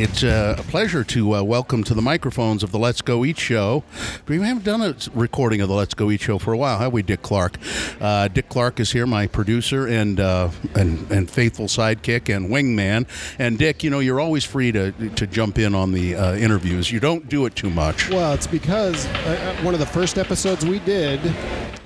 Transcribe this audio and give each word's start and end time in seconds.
It's 0.00 0.22
uh, 0.22 0.54
a 0.56 0.62
pleasure 0.62 1.02
to 1.02 1.34
uh, 1.34 1.42
welcome 1.42 1.82
to 1.82 1.92
the 1.92 2.00
microphones 2.00 2.62
of 2.62 2.70
the 2.70 2.78
Let's 2.78 3.02
Go 3.02 3.24
Eat 3.24 3.36
show. 3.36 3.82
We 4.28 4.38
haven't 4.38 4.62
done 4.62 4.80
a 4.80 4.94
recording 5.12 5.60
of 5.60 5.68
the 5.68 5.74
Let's 5.74 5.92
Go 5.92 6.12
Eat 6.12 6.20
show 6.20 6.38
for 6.38 6.52
a 6.52 6.56
while, 6.56 6.78
have 6.78 6.92
we, 6.92 7.02
Dick 7.02 7.20
Clark? 7.20 7.58
Uh, 8.00 8.28
Dick 8.28 8.48
Clark 8.48 8.78
is 8.78 8.92
here, 8.92 9.08
my 9.08 9.26
producer 9.26 9.88
and, 9.88 10.20
uh, 10.20 10.50
and 10.76 11.10
and 11.10 11.28
faithful 11.28 11.66
sidekick 11.66 12.32
and 12.32 12.48
wingman. 12.48 13.08
And 13.40 13.58
Dick, 13.58 13.82
you 13.82 13.90
know, 13.90 13.98
you're 13.98 14.20
always 14.20 14.44
free 14.44 14.70
to 14.70 14.92
to 14.92 15.26
jump 15.26 15.58
in 15.58 15.74
on 15.74 15.90
the 15.90 16.14
uh, 16.14 16.36
interviews. 16.36 16.92
You 16.92 17.00
don't 17.00 17.28
do 17.28 17.44
it 17.46 17.56
too 17.56 17.70
much. 17.70 18.08
Well, 18.08 18.32
it's 18.34 18.46
because 18.46 19.04
uh, 19.06 19.58
one 19.62 19.74
of 19.74 19.80
the 19.80 19.86
first 19.86 20.16
episodes 20.16 20.64
we 20.64 20.78
did, 20.78 21.20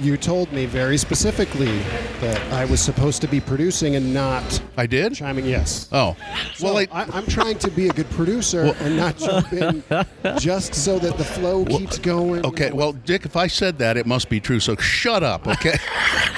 you 0.02 0.16
told 0.16 0.52
me 0.52 0.66
very 0.66 0.96
specifically 0.98 1.78
that 2.20 2.40
I 2.52 2.64
was 2.64 2.80
supposed 2.80 3.20
to 3.22 3.28
be 3.28 3.40
producing 3.40 3.96
and 3.96 4.12
not 4.12 4.60
I 4.76 4.86
did. 4.86 5.14
chiming. 5.14 5.44
Yes. 5.46 5.88
Oh, 5.92 6.16
well, 6.60 6.76
I, 6.78 6.88
I, 6.92 7.04
I'm 7.12 7.26
trying 7.26 7.58
to 7.60 7.70
be 7.70 7.88
a 7.88 7.92
good 7.92 8.10
producer 8.10 8.74
and 8.80 8.96
not 8.96 9.16
jump 9.16 9.52
in 9.52 9.82
just 10.38 10.74
so 10.74 10.98
that 10.98 11.16
the 11.18 11.24
flow 11.24 11.64
keeps 11.64 11.98
going. 11.98 12.44
okay. 12.46 12.70
Well, 12.72 12.92
Dick, 12.92 13.24
if 13.24 13.36
I 13.36 13.46
said 13.46 13.78
that, 13.78 13.96
it 13.96 14.06
must 14.06 14.28
be 14.28 14.40
true. 14.40 14.60
So 14.60 14.76
shut 14.76 15.22
up, 15.22 15.46
okay? 15.46 15.76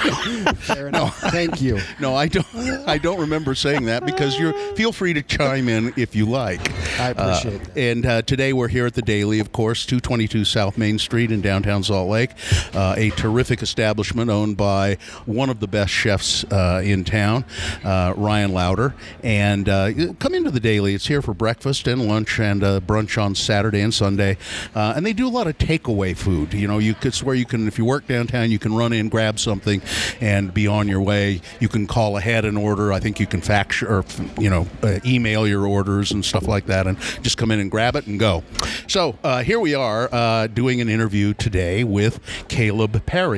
fair 0.57 0.87
enough. 0.87 1.17
Thank 1.31 1.61
you. 1.61 1.79
No, 1.99 2.15
I 2.15 2.27
don't. 2.27 2.45
I 2.87 2.97
don't 2.97 3.19
remember 3.19 3.55
saying 3.55 3.85
that 3.85 4.05
because 4.05 4.37
you're. 4.39 4.53
Feel 4.75 4.91
free 4.91 5.13
to 5.13 5.21
chime 5.23 5.69
in 5.69 5.93
if 5.97 6.15
you 6.15 6.25
like. 6.25 6.61
I 6.99 7.09
appreciate 7.09 7.61
Uh, 7.61 7.63
that. 7.65 7.77
And 7.77 8.05
uh, 8.05 8.21
today 8.23 8.53
we're 8.53 8.67
here 8.67 8.85
at 8.85 8.93
the 8.93 9.01
Daily, 9.01 9.39
of 9.39 9.51
course, 9.51 9.85
222 9.85 10.45
South 10.45 10.77
Main 10.77 10.99
Street 10.99 11.31
in 11.31 11.41
downtown 11.41 11.83
Salt 11.83 12.09
Lake, 12.09 12.31
uh, 12.73 12.95
a 12.97 13.09
terrific 13.11 13.54
establishment 13.61 14.29
owned 14.29 14.57
by 14.57 14.97
one 15.25 15.49
of 15.49 15.59
the 15.59 15.67
best 15.67 15.91
chefs 15.91 16.43
uh, 16.45 16.81
in 16.83 17.03
town, 17.03 17.45
uh, 17.83 18.13
Ryan 18.15 18.53
Lowder. 18.53 18.95
And 19.23 19.69
uh, 19.69 20.13
come 20.19 20.33
into 20.33 20.51
the 20.51 20.59
Daily. 20.59 20.93
It's 20.93 21.07
here 21.07 21.21
for 21.21 21.33
breakfast 21.33 21.87
and 21.87 22.07
lunch 22.07 22.39
and 22.39 22.63
uh, 22.63 22.79
brunch 22.79 23.21
on 23.21 23.35
Saturday 23.35 23.81
and 23.81 23.93
Sunday. 23.93 24.37
Uh, 24.73 24.93
and 24.95 25.05
they 25.05 25.13
do 25.13 25.27
a 25.27 25.29
lot 25.29 25.47
of 25.47 25.57
takeaway 25.57 26.15
food. 26.15 26.53
You 26.53 26.67
know, 26.67 26.79
you 26.79 26.93
could 26.93 27.13
swear 27.13 27.35
you 27.35 27.45
can 27.45 27.67
if 27.67 27.77
you 27.77 27.85
work 27.85 28.07
downtown, 28.07 28.51
you 28.51 28.59
can 28.59 28.73
run 28.73 28.93
in, 28.93 29.09
grab 29.09 29.39
something, 29.39 29.81
and 30.21 30.53
be 30.53 30.67
on 30.67 30.87
your 30.87 31.01
way. 31.01 31.41
You 31.59 31.69
can 31.69 31.87
call 31.87 32.17
ahead 32.17 32.45
and 32.45 32.57
order. 32.57 32.91
I 32.91 32.99
think 32.99 33.19
you 33.19 33.27
can 33.27 33.41
fax 33.41 33.83
or 33.83 34.03
you 34.39 34.49
know 34.49 34.67
email 35.05 35.47
your 35.47 35.67
orders 35.67 36.11
and 36.11 36.23
stuff 36.23 36.47
like 36.47 36.65
that, 36.67 36.87
and 36.87 36.99
just 37.21 37.37
come 37.37 37.51
in 37.51 37.59
and 37.59 37.69
grab 37.69 37.95
it 37.95 38.07
and 38.07 38.19
go. 38.19 38.43
So 38.87 39.17
here 39.43 39.59
we 39.59 39.75
are 39.75 40.47
doing 40.47 40.81
an 40.81 40.89
interview 40.89 41.33
today 41.33 41.83
with 41.83 42.19
Caleb 42.47 43.05
Parry. 43.05 43.34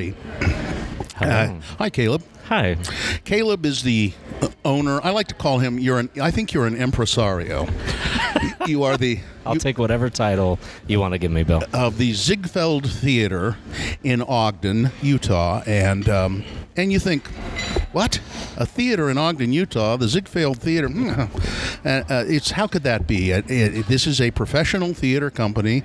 Uh, 1.20 1.60
hi, 1.78 1.90
Caleb. 1.90 2.22
Hi. 2.44 2.76
Caleb 3.24 3.66
is 3.66 3.82
the 3.82 4.12
owner. 4.64 5.00
I 5.04 5.10
like 5.10 5.26
to 5.28 5.34
call 5.34 5.58
him. 5.58 5.78
You're 5.78 5.98
an. 5.98 6.08
I 6.22 6.30
think 6.30 6.52
you're 6.54 6.66
an 6.66 6.76
impresario. 6.76 7.66
you 8.66 8.84
are 8.84 8.96
the. 8.96 9.18
I'll 9.46 9.54
you- 9.54 9.60
take 9.60 9.78
whatever 9.78 10.08
title 10.10 10.58
you 10.86 11.00
want 11.00 11.12
to 11.14 11.18
give 11.18 11.30
me, 11.32 11.42
Bill. 11.42 11.62
of 11.72 11.98
the 11.98 12.12
Ziegfeld 12.14 12.88
Theater 12.90 13.56
in 14.04 14.22
Ogden, 14.22 14.90
Utah, 15.02 15.62
and 15.66 16.08
um, 16.08 16.44
and 16.76 16.92
you 16.92 16.98
think, 17.00 17.26
what? 17.92 18.20
A 18.56 18.64
theater 18.66 19.10
in 19.10 19.18
Ogden, 19.18 19.52
Utah, 19.52 19.96
the 19.96 20.08
Ziegfeld 20.08 20.58
Theater? 20.60 20.88
Uh, 21.84 22.02
uh, 22.08 22.24
it's 22.26 22.50
how 22.52 22.66
could 22.66 22.82
that 22.84 23.06
be? 23.06 23.30
It, 23.30 23.50
it, 23.50 23.86
this 23.86 24.06
is 24.06 24.20
a 24.20 24.30
professional 24.30 24.94
theater 24.94 25.30
company. 25.30 25.82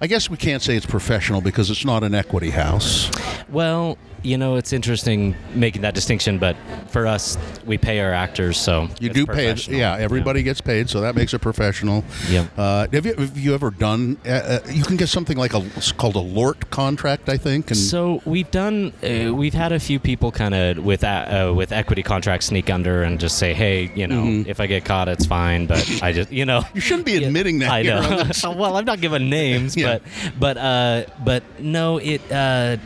I 0.00 0.06
guess 0.06 0.28
we 0.30 0.36
can't 0.36 0.62
say 0.62 0.76
it's 0.76 0.86
professional 0.86 1.40
because 1.40 1.70
it's 1.70 1.84
not 1.84 2.02
an 2.04 2.14
equity 2.14 2.50
house. 2.50 3.10
Well, 3.48 3.98
you 4.24 4.38
know, 4.38 4.54
it's 4.54 4.72
interesting 4.72 5.34
making 5.52 5.82
that 5.82 5.94
distinction, 5.96 6.38
but 6.38 6.56
for 6.90 7.08
us, 7.08 7.36
we 7.66 7.76
pay 7.76 7.98
our 7.98 8.12
actors, 8.12 8.56
so 8.56 8.88
You 9.00 9.08
do 9.10 9.26
pay, 9.26 9.52
yeah. 9.68 9.96
Everybody 9.98 10.44
gets 10.44 10.60
paid, 10.60 10.88
so 10.88 11.00
that 11.00 11.16
makes 11.16 11.34
it 11.34 11.40
professional. 11.40 12.04
Yep. 12.30 12.46
Uh, 12.56 12.86
have, 12.92 13.04
you, 13.04 13.14
have 13.16 13.36
you 13.36 13.52
ever 13.52 13.72
done? 13.72 14.18
Uh, 14.24 14.28
uh, 14.28 14.58
you 14.70 14.84
can 14.84 14.96
get 14.96 15.08
something 15.08 15.36
like 15.36 15.54
a 15.54 15.66
it's 15.76 15.90
called 15.90 16.14
a 16.14 16.20
LORT 16.20 16.70
contract, 16.70 17.28
I 17.28 17.36
think. 17.36 17.72
And 17.72 17.76
So 17.76 18.22
we've 18.24 18.48
done, 18.52 18.92
uh, 19.02 19.34
we've 19.34 19.54
had 19.54 19.72
a 19.72 19.80
few 19.80 19.98
people 19.98 20.30
kind 20.30 20.54
of 20.54 20.84
with 20.84 21.02
uh, 21.02 21.48
uh, 21.50 21.52
with 21.56 21.72
equity 21.72 22.04
contracts 22.04 22.46
sneak 22.46 22.70
under 22.70 23.02
and 23.02 23.18
just 23.18 23.38
say, 23.38 23.52
hey, 23.54 23.90
you 23.96 24.06
know, 24.06 24.22
Mm-hmm. 24.22 24.48
if 24.48 24.60
I 24.60 24.68
get 24.68 24.84
caught, 24.84 25.08
it's 25.08 25.21
fine, 25.26 25.66
but 25.66 26.02
I 26.02 26.12
just, 26.12 26.30
you 26.32 26.44
know, 26.44 26.62
you 26.74 26.80
shouldn't 26.80 27.06
be 27.06 27.22
admitting 27.22 27.58
that. 27.60 27.70
I 27.70 27.82
know. 27.82 28.30
well, 28.56 28.76
I'm 28.76 28.84
not 28.84 29.00
giving 29.00 29.28
names, 29.30 29.76
Yeah. 29.82 29.98
but 29.98 30.02
but 30.38 30.56
uh, 30.58 31.04
but 31.24 31.42
no, 31.60 31.98
it 31.98 32.20
uh, 32.32 32.76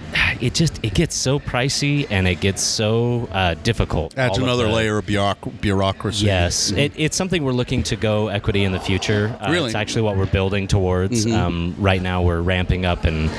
it 0.41 0.55
just 0.55 0.79
it 0.85 0.95
gets 0.95 1.15
so 1.15 1.39
pricey 1.39 2.07
and 2.11 2.27
it 2.29 2.41
gets 2.41 2.63
so 2.63 3.29
uh, 3.33 3.55
difficult. 3.55 4.15
That's 4.15 4.37
of 4.39 4.45
another 4.45 4.67
the- 4.67 4.73
layer 4.73 4.99
of 4.99 5.07
bureauc- 5.07 5.61
bureaucracy. 5.61 6.27
Yes, 6.27 6.71
it, 6.73 6.93
it's 6.97 7.17
something 7.17 7.43
we're 7.45 7.53
looking 7.53 7.83
to 7.85 7.97
go 7.97 8.29
equity 8.29 8.65
in 8.65 8.73
the 8.73 8.81
future. 8.81 9.37
Uh, 9.41 9.51
Really? 9.51 9.67
it's 9.67 9.75
actually 9.75 10.03
what 10.03 10.17
we're 10.17 10.27
building 10.27 10.67
towards. 10.67 11.27
Um, 11.27 11.75
right 11.79 12.01
now, 12.03 12.23
we're 12.23 12.41
ramping 12.41 12.85
up 12.85 13.05
and 13.05 13.31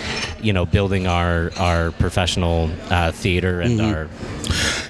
you 0.42 0.54
know 0.54 0.66
building 0.66 1.08
our 1.08 1.52
our 1.58 1.92
professional 1.92 2.70
uh, 2.90 3.12
theater 3.12 3.62
and 3.62 3.80
our 3.82 4.08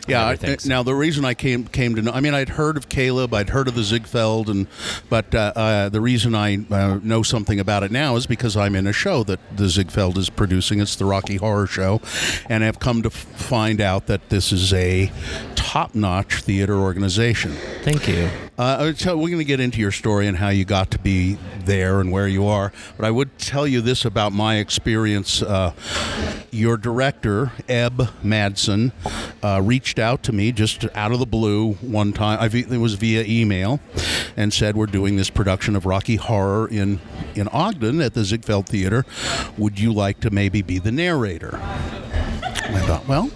yeah. 0.07 0.25
I- 0.25 0.57
now 0.65 0.83
the 0.83 0.95
reason 0.95 1.25
I 1.25 1.33
came 1.33 1.65
came 1.65 1.95
to 1.95 2.01
know, 2.01 2.11
I 2.11 2.19
mean, 2.19 2.33
I'd 2.33 2.49
heard 2.49 2.77
of 2.77 2.89
Caleb, 2.89 3.33
I'd 3.33 3.49
heard 3.49 3.67
of 3.67 3.75
the 3.75 3.83
Ziegfeld, 3.83 4.49
and 4.49 4.67
but 5.09 5.33
uh, 5.35 5.53
uh, 5.55 5.89
the 5.89 6.01
reason 6.01 6.35
I 6.35 6.57
uh, 6.69 6.99
know 7.03 7.23
something 7.23 7.59
about 7.59 7.83
it 7.83 7.91
now 7.91 8.15
is 8.15 8.25
because 8.27 8.55
I'm 8.57 8.75
in 8.75 8.87
a 8.87 8.93
show 8.93 9.23
that 9.23 9.39
the 9.55 9.67
Ziegfeld 9.69 10.17
is 10.17 10.29
producing. 10.29 10.79
It's 10.79 10.95
the 10.95 11.05
Rocky 11.05 11.35
Horror 11.37 11.67
Show, 11.67 12.01
and 12.49 12.63
I've 12.63 12.79
come 12.79 13.01
to 13.03 13.09
f- 13.09 13.13
find 13.15 13.81
out 13.81 14.07
that 14.07 14.29
this 14.29 14.51
is 14.51 14.73
a 14.73 15.11
top-notch 15.55 16.41
theater 16.41 16.75
organization. 16.77 17.51
Thank 17.83 18.07
you. 18.07 18.29
Uh, 18.57 18.77
would 18.81 18.97
tell, 18.97 19.15
we're 19.15 19.27
going 19.27 19.37
to 19.37 19.45
get 19.45 19.59
into 19.59 19.79
your 19.79 19.91
story 19.91 20.25
and 20.25 20.37
how 20.37 20.49
you 20.49 20.65
got 20.65 20.89
to 20.89 20.97
be 20.97 21.37
there 21.59 21.99
and 21.99 22.11
where 22.11 22.27
you 22.27 22.47
are. 22.47 22.71
But 22.95 23.05
I 23.05 23.11
would 23.11 23.37
tell 23.37 23.67
you 23.67 23.81
this 23.81 24.03
about 24.03 24.33
my 24.33 24.55
experience. 24.55 25.43
Uh, 25.43 25.73
your 26.49 26.75
director, 26.75 27.51
Eb 27.69 28.09
Madsen, 28.23 28.93
uh, 29.43 29.61
reached 29.61 29.99
out 29.99 30.23
to 30.23 30.33
me 30.33 30.51
just 30.51 30.85
out 30.95 31.11
of 31.11 31.19
the 31.19 31.27
blue 31.27 31.73
one 31.73 32.13
time. 32.13 32.39
I, 32.41 32.45
it 32.47 32.79
was 32.79 32.95
via 32.95 33.23
email 33.27 33.79
and 34.35 34.51
said, 34.51 34.75
We're 34.75 34.87
doing 34.87 35.17
this 35.17 35.29
production 35.29 35.75
of 35.75 35.85
Rocky 35.85 36.15
Horror 36.15 36.67
in, 36.67 36.99
in 37.35 37.47
Ogden 37.49 38.01
at 38.01 38.15
the 38.15 38.23
Ziegfeld 38.23 38.67
Theater. 38.67 39.05
Would 39.59 39.79
you 39.79 39.93
like 39.93 40.19
to 40.21 40.31
maybe 40.31 40.63
be 40.63 40.79
the 40.79 40.91
narrator? 40.91 41.59
I 42.69 42.81
thought, 42.85 43.07
well, 43.07 43.29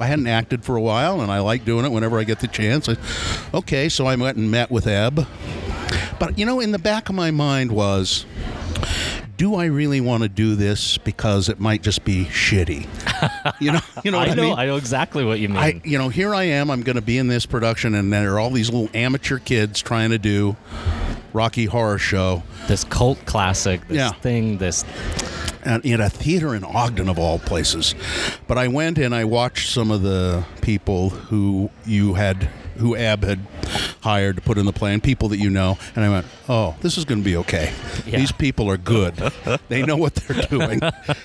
I 0.00 0.06
hadn't 0.06 0.26
acted 0.26 0.64
for 0.64 0.76
a 0.76 0.80
while, 0.80 1.20
and 1.20 1.30
I 1.30 1.40
like 1.40 1.64
doing 1.64 1.84
it 1.84 1.92
whenever 1.92 2.18
I 2.18 2.24
get 2.24 2.40
the 2.40 2.48
chance. 2.48 2.88
I, 2.88 2.96
okay, 3.54 3.88
so 3.88 4.06
I 4.06 4.16
went 4.16 4.36
and 4.36 4.50
met 4.50 4.70
with 4.70 4.86
Eb. 4.86 5.26
But 6.18 6.38
you 6.38 6.46
know, 6.46 6.60
in 6.60 6.72
the 6.72 6.78
back 6.78 7.08
of 7.08 7.14
my 7.14 7.30
mind 7.30 7.72
was, 7.72 8.24
do 9.36 9.54
I 9.54 9.64
really 9.66 10.00
want 10.00 10.22
to 10.22 10.28
do 10.28 10.54
this 10.54 10.98
because 10.98 11.48
it 11.48 11.58
might 11.60 11.82
just 11.82 12.04
be 12.04 12.24
shitty? 12.26 12.86
You 13.60 13.72
know, 13.72 13.80
you 14.04 14.10
know 14.10 14.18
what 14.18 14.28
I 14.28 14.32
I, 14.32 14.34
know. 14.34 14.42
mean. 14.42 14.58
I 14.58 14.64
know 14.66 14.76
exactly 14.76 15.22
what 15.24 15.38
you 15.40 15.48
mean. 15.50 15.58
I, 15.58 15.80
you 15.84 15.98
know, 15.98 16.08
here 16.08 16.34
I 16.34 16.44
am. 16.44 16.70
I'm 16.70 16.82
going 16.82 16.96
to 16.96 17.02
be 17.02 17.18
in 17.18 17.28
this 17.28 17.44
production, 17.44 17.94
and 17.94 18.10
there 18.10 18.34
are 18.34 18.38
all 18.38 18.48
these 18.50 18.70
little 18.70 18.88
amateur 18.94 19.38
kids 19.38 19.82
trying 19.82 20.10
to 20.10 20.18
do 20.18 20.56
Rocky 21.34 21.66
Horror 21.66 21.98
Show 21.98 22.42
this 22.68 22.84
cult 22.84 23.24
classic. 23.26 23.86
This 23.88 23.96
Yeah. 23.98 24.12
thing. 24.12 24.56
This 24.56 24.84
in 25.64 26.00
a 26.00 26.08
theater 26.08 26.54
in 26.54 26.64
Ogden 26.64 27.08
of 27.08 27.18
all 27.18 27.38
places. 27.38 27.94
But 28.46 28.58
I 28.58 28.68
went 28.68 28.98
and 28.98 29.14
I 29.14 29.24
watched 29.24 29.70
some 29.70 29.90
of 29.90 30.02
the 30.02 30.44
people 30.62 31.10
who 31.10 31.70
you 31.86 32.14
had, 32.14 32.48
who 32.76 32.96
Eb 32.96 33.24
had 33.24 33.40
hired 34.00 34.36
to 34.36 34.42
put 34.42 34.58
in 34.58 34.66
the 34.66 34.72
plan, 34.72 35.00
people 35.00 35.28
that 35.28 35.38
you 35.38 35.50
know, 35.50 35.78
and 35.94 36.04
I 36.04 36.08
went, 36.08 36.26
"Oh, 36.48 36.76
this 36.80 36.98
is 36.98 37.04
going 37.04 37.20
to 37.20 37.24
be 37.24 37.36
okay. 37.38 37.72
Yeah. 38.06 38.18
These 38.18 38.32
people 38.32 38.70
are 38.70 38.76
good. 38.76 39.14
they 39.68 39.82
know 39.82 39.96
what 39.96 40.14
they're 40.14 40.42
doing." 40.42 40.80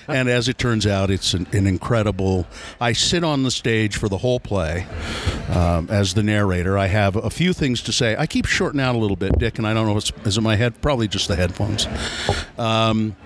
and 0.08 0.28
as 0.28 0.48
it 0.48 0.58
turns 0.58 0.86
out, 0.86 1.10
it's 1.10 1.34
an, 1.34 1.46
an 1.52 1.66
incredible. 1.66 2.46
I 2.80 2.92
sit 2.92 3.24
on 3.24 3.42
the 3.42 3.50
stage 3.50 3.96
for 3.96 4.08
the 4.08 4.18
whole 4.18 4.40
play 4.40 4.86
um, 5.50 5.88
as 5.90 6.14
the 6.14 6.22
narrator. 6.22 6.76
I 6.78 6.86
have 6.86 7.16
a 7.16 7.30
few 7.30 7.52
things 7.52 7.82
to 7.82 7.92
say. 7.92 8.16
I 8.16 8.26
keep 8.26 8.46
shorting 8.46 8.80
out 8.80 8.94
a 8.94 8.98
little 8.98 9.16
bit, 9.16 9.38
Dick, 9.38 9.58
and 9.58 9.66
I 9.66 9.74
don't 9.74 9.86
know 9.86 9.96
if 9.96 10.10
it's 10.10 10.26
is 10.26 10.38
it 10.38 10.42
my 10.42 10.56
head, 10.56 10.80
probably 10.80 11.08
just 11.08 11.28
the 11.28 11.36
headphones. 11.36 11.86
Um, 12.58 13.16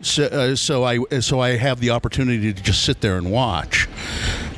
so, 0.00 0.24
uh, 0.24 0.56
so 0.56 0.84
I 0.84 0.98
so 1.20 1.40
I 1.40 1.56
have 1.56 1.80
the 1.80 1.90
opportunity 1.90 2.52
to 2.52 2.62
just 2.62 2.84
sit 2.84 3.00
there 3.00 3.16
and 3.16 3.30
watch. 3.30 3.88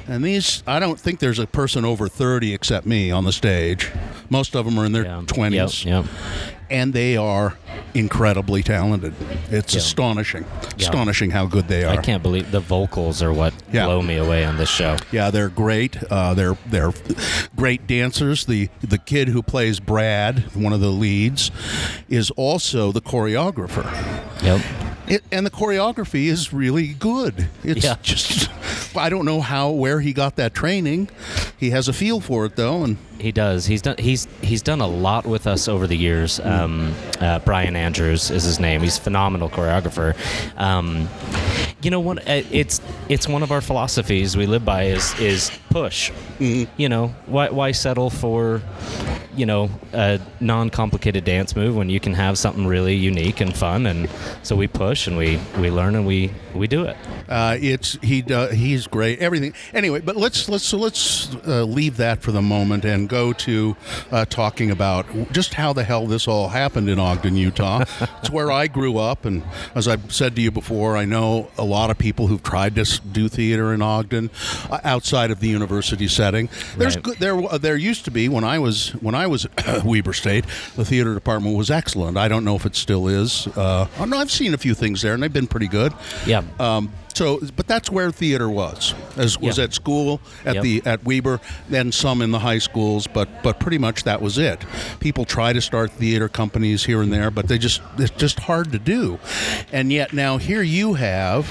And 0.08 0.24
these, 0.24 0.62
I 0.66 0.78
don't 0.80 0.98
think 0.98 1.20
there's 1.20 1.38
a 1.38 1.46
person 1.46 1.84
over 1.84 2.08
30 2.08 2.52
except 2.54 2.86
me 2.86 3.10
on 3.10 3.24
the 3.24 3.32
stage. 3.32 3.90
Most 4.28 4.54
of 4.56 4.64
them 4.64 4.78
are 4.78 4.84
in 4.84 4.92
their 4.92 5.04
yeah. 5.04 5.22
20s, 5.26 5.84
Yep. 5.84 6.04
yep. 6.04 6.12
and 6.68 6.92
they 6.92 7.16
are 7.16 7.56
incredibly 7.94 8.62
talented. 8.62 9.12
It's 9.50 9.74
Yeah. 9.74 9.78
astonishing, 9.78 10.44
astonishing 10.78 11.30
how 11.30 11.46
good 11.46 11.68
they 11.68 11.84
are. 11.84 11.90
I 11.92 11.96
can't 11.96 12.22
believe 12.22 12.50
the 12.50 12.60
vocals 12.60 13.22
are 13.22 13.32
what 13.32 13.52
blow 13.70 14.02
me 14.02 14.16
away 14.16 14.44
on 14.44 14.56
this 14.56 14.68
show. 14.68 14.96
Yeah, 15.12 15.30
they're 15.30 15.48
great. 15.48 15.96
Uh, 16.10 16.34
they're 16.34 16.56
they're 16.66 16.92
great 17.56 17.86
dancers. 17.86 18.44
The 18.44 18.68
the 18.82 18.98
kid 18.98 19.28
who 19.28 19.42
plays 19.42 19.80
Brad, 19.80 20.54
one 20.54 20.72
of 20.72 20.80
the 20.80 20.90
leads, 20.90 21.50
is 22.08 22.30
also 22.32 22.92
the 22.92 23.00
choreographer. 23.00 23.84
Yep. 24.42 24.60
It, 25.08 25.24
and 25.32 25.44
the 25.44 25.50
choreography 25.50 26.26
is 26.26 26.52
really 26.52 26.88
good. 26.88 27.48
It's 27.64 27.84
Yeah. 27.84 27.96
just 28.02 28.48
I 28.96 29.08
don't 29.08 29.24
know 29.24 29.40
how 29.40 29.70
where 29.70 30.00
he 30.00 30.12
got 30.12 30.36
that 30.36 30.54
training. 30.54 31.08
He 31.56 31.70
has 31.70 31.88
a 31.88 31.92
feel 31.92 32.20
for 32.20 32.46
it 32.46 32.56
though, 32.56 32.84
and 32.84 32.96
He 33.18 33.32
does. 33.32 33.66
He's 33.66 33.82
done. 33.82 33.96
He's 33.98 34.26
he's 34.42 34.62
done 34.62 34.80
a 34.80 34.86
lot 34.86 35.26
with 35.26 35.46
us 35.46 35.68
over 35.68 35.86
the 35.86 35.96
years. 35.96 36.40
Um, 36.40 36.94
uh, 37.20 37.38
Brian 37.40 37.76
Andrews 37.76 38.30
is 38.30 38.44
his 38.44 38.58
name. 38.58 38.80
He's 38.80 38.98
a 38.98 39.00
phenomenal 39.00 39.50
choreographer. 39.50 40.16
Um, 40.58 41.08
you 41.82 41.90
know, 41.90 42.00
one 42.00 42.18
uh, 42.20 42.42
it's 42.50 42.80
it's 43.08 43.26
one 43.28 43.42
of 43.42 43.50
our 43.50 43.60
philosophies 43.60 44.36
we 44.36 44.46
live 44.46 44.64
by 44.64 44.84
is 44.84 45.18
is 45.18 45.50
push. 45.70 46.12
You 46.38 46.88
know, 46.88 47.08
why 47.26 47.48
why 47.50 47.72
settle 47.72 48.10
for 48.10 48.62
you 49.36 49.46
know 49.46 49.70
a 49.92 50.20
non-complicated 50.40 51.24
dance 51.24 51.54
move 51.54 51.76
when 51.76 51.88
you 51.88 52.00
can 52.00 52.14
have 52.14 52.36
something 52.38 52.66
really 52.66 52.94
unique 52.94 53.40
and 53.40 53.56
fun? 53.56 53.86
And 53.86 54.08
so 54.42 54.56
we 54.56 54.66
push 54.66 55.06
and 55.06 55.16
we 55.16 55.40
we 55.58 55.70
learn 55.70 55.94
and 55.94 56.06
we 56.06 56.32
we 56.54 56.66
do 56.66 56.84
it. 56.84 56.96
Uh, 57.28 57.56
it's 57.60 57.98
he 58.02 58.22
do, 58.22 58.48
he's 58.48 58.86
great. 58.86 59.20
Everything 59.20 59.54
anyway. 59.72 60.00
But 60.00 60.16
let's 60.16 60.48
let's 60.48 60.64
so 60.64 60.76
let's 60.76 61.34
uh, 61.46 61.64
leave 61.64 61.96
that 61.96 62.22
for 62.22 62.32
the 62.32 62.42
moment 62.42 62.84
and 62.84 63.08
go 63.08 63.32
to 63.32 63.76
uh, 64.10 64.24
talking 64.26 64.70
about 64.70 65.06
just 65.32 65.54
how 65.54 65.72
the 65.72 65.84
hell 65.84 66.06
this 66.06 66.28
all 66.28 66.48
happened 66.48 66.88
in 66.90 66.98
Ogden, 66.98 67.36
Utah. 67.36 67.84
it's 68.18 68.30
where 68.30 68.50
I 68.50 68.66
grew 68.66 68.98
up, 68.98 69.24
and 69.24 69.42
as 69.74 69.88
I've 69.88 70.12
said 70.12 70.36
to 70.36 70.42
you 70.42 70.50
before, 70.50 70.96
I 70.96 71.04
know 71.04 71.50
a 71.56 71.69
lot 71.70 71.90
of 71.90 71.98
people 71.98 72.26
who've 72.26 72.42
tried 72.42 72.74
to 72.76 72.84
do 73.12 73.28
theater 73.28 73.72
in 73.72 73.82
Ogden 73.82 74.30
uh, 74.70 74.78
outside 74.84 75.30
of 75.30 75.40
the 75.40 75.48
university 75.48 76.08
setting. 76.08 76.48
There's 76.76 76.96
Right. 76.96 77.04
good, 77.04 77.18
there 77.18 77.36
uh, 77.36 77.58
there 77.58 77.76
used 77.76 78.04
to 78.06 78.10
be 78.10 78.28
when 78.28 78.44
I 78.44 78.58
was 78.58 78.90
when 79.00 79.14
I 79.14 79.26
was 79.26 79.46
Weber 79.84 80.12
State, 80.12 80.44
the 80.76 80.84
theater 80.84 81.14
department 81.14 81.56
was 81.56 81.70
excellent. 81.70 82.16
I 82.16 82.28
don't 82.28 82.44
know 82.44 82.56
if 82.56 82.66
it 82.66 82.76
still 82.76 83.08
is. 83.08 83.46
Uh, 83.56 83.86
oh, 83.98 84.04
no, 84.04 84.18
I've 84.18 84.30
seen 84.30 84.54
a 84.54 84.58
few 84.58 84.74
things 84.74 85.02
there, 85.02 85.14
and 85.14 85.22
they've 85.22 85.32
been 85.32 85.46
pretty 85.46 85.68
good. 85.68 85.92
Yeah. 86.26 86.42
Um, 86.58 86.92
so, 87.20 87.38
but 87.54 87.66
that's 87.66 87.90
where 87.90 88.10
theater 88.10 88.48
was. 88.48 88.94
As 89.18 89.38
was 89.38 89.58
Yeah. 89.58 89.64
at 89.64 89.74
school 89.74 90.22
at 90.46 90.54
Yep. 90.54 90.62
the 90.64 90.82
at 90.86 91.04
Weber, 91.04 91.38
then 91.68 91.92
some 91.92 92.22
in 92.22 92.30
the 92.30 92.38
high 92.38 92.60
schools, 92.60 93.06
but 93.06 93.28
but 93.42 93.60
pretty 93.60 93.76
much 93.76 94.04
that 94.04 94.22
was 94.22 94.38
it. 94.38 94.64
People 95.00 95.26
try 95.26 95.52
to 95.52 95.60
start 95.60 95.90
theater 95.92 96.28
companies 96.30 96.84
here 96.84 97.02
and 97.02 97.12
there, 97.12 97.30
but 97.30 97.46
they 97.48 97.58
just 97.58 97.82
it's 97.98 98.10
just 98.16 98.40
hard 98.40 98.72
to 98.72 98.78
do. 98.78 99.18
And 99.70 99.92
yet 99.92 100.14
now 100.14 100.38
here 100.38 100.62
you 100.62 100.94
have 100.94 101.44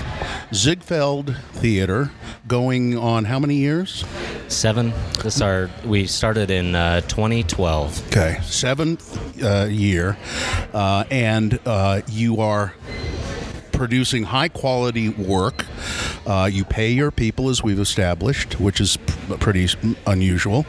Ziegfeld 0.54 1.36
Theater 1.54 2.10
going 2.48 2.98
on 2.98 3.26
how 3.26 3.38
many 3.38 3.56
years? 3.56 4.04
Seven. 4.48 4.92
This 5.24 5.36
is 5.36 5.42
our. 5.44 5.70
We 5.86 6.08
started 6.08 6.50
in 6.50 6.74
uh, 6.74 7.02
2012. 7.02 8.08
Okay, 8.08 8.40
seventh 8.42 9.04
uh, 9.44 9.68
year, 9.70 10.18
uh, 10.74 11.04
and 11.12 11.60
uh, 11.68 12.02
you 12.10 12.42
are 12.42 12.74
producing 13.80 14.24
high 14.24 14.50
quality 14.50 15.08
work. 15.08 15.66
Uh, 16.28 16.50
you 16.52 16.66
pay 16.66 16.92
your 16.92 17.12
people, 17.12 17.48
as 17.48 17.64
we've 17.64 17.80
established, 17.80 18.60
which 18.60 18.82
is 18.82 18.98
p- 18.98 19.38
pretty 19.38 19.70
unusual. 20.06 20.66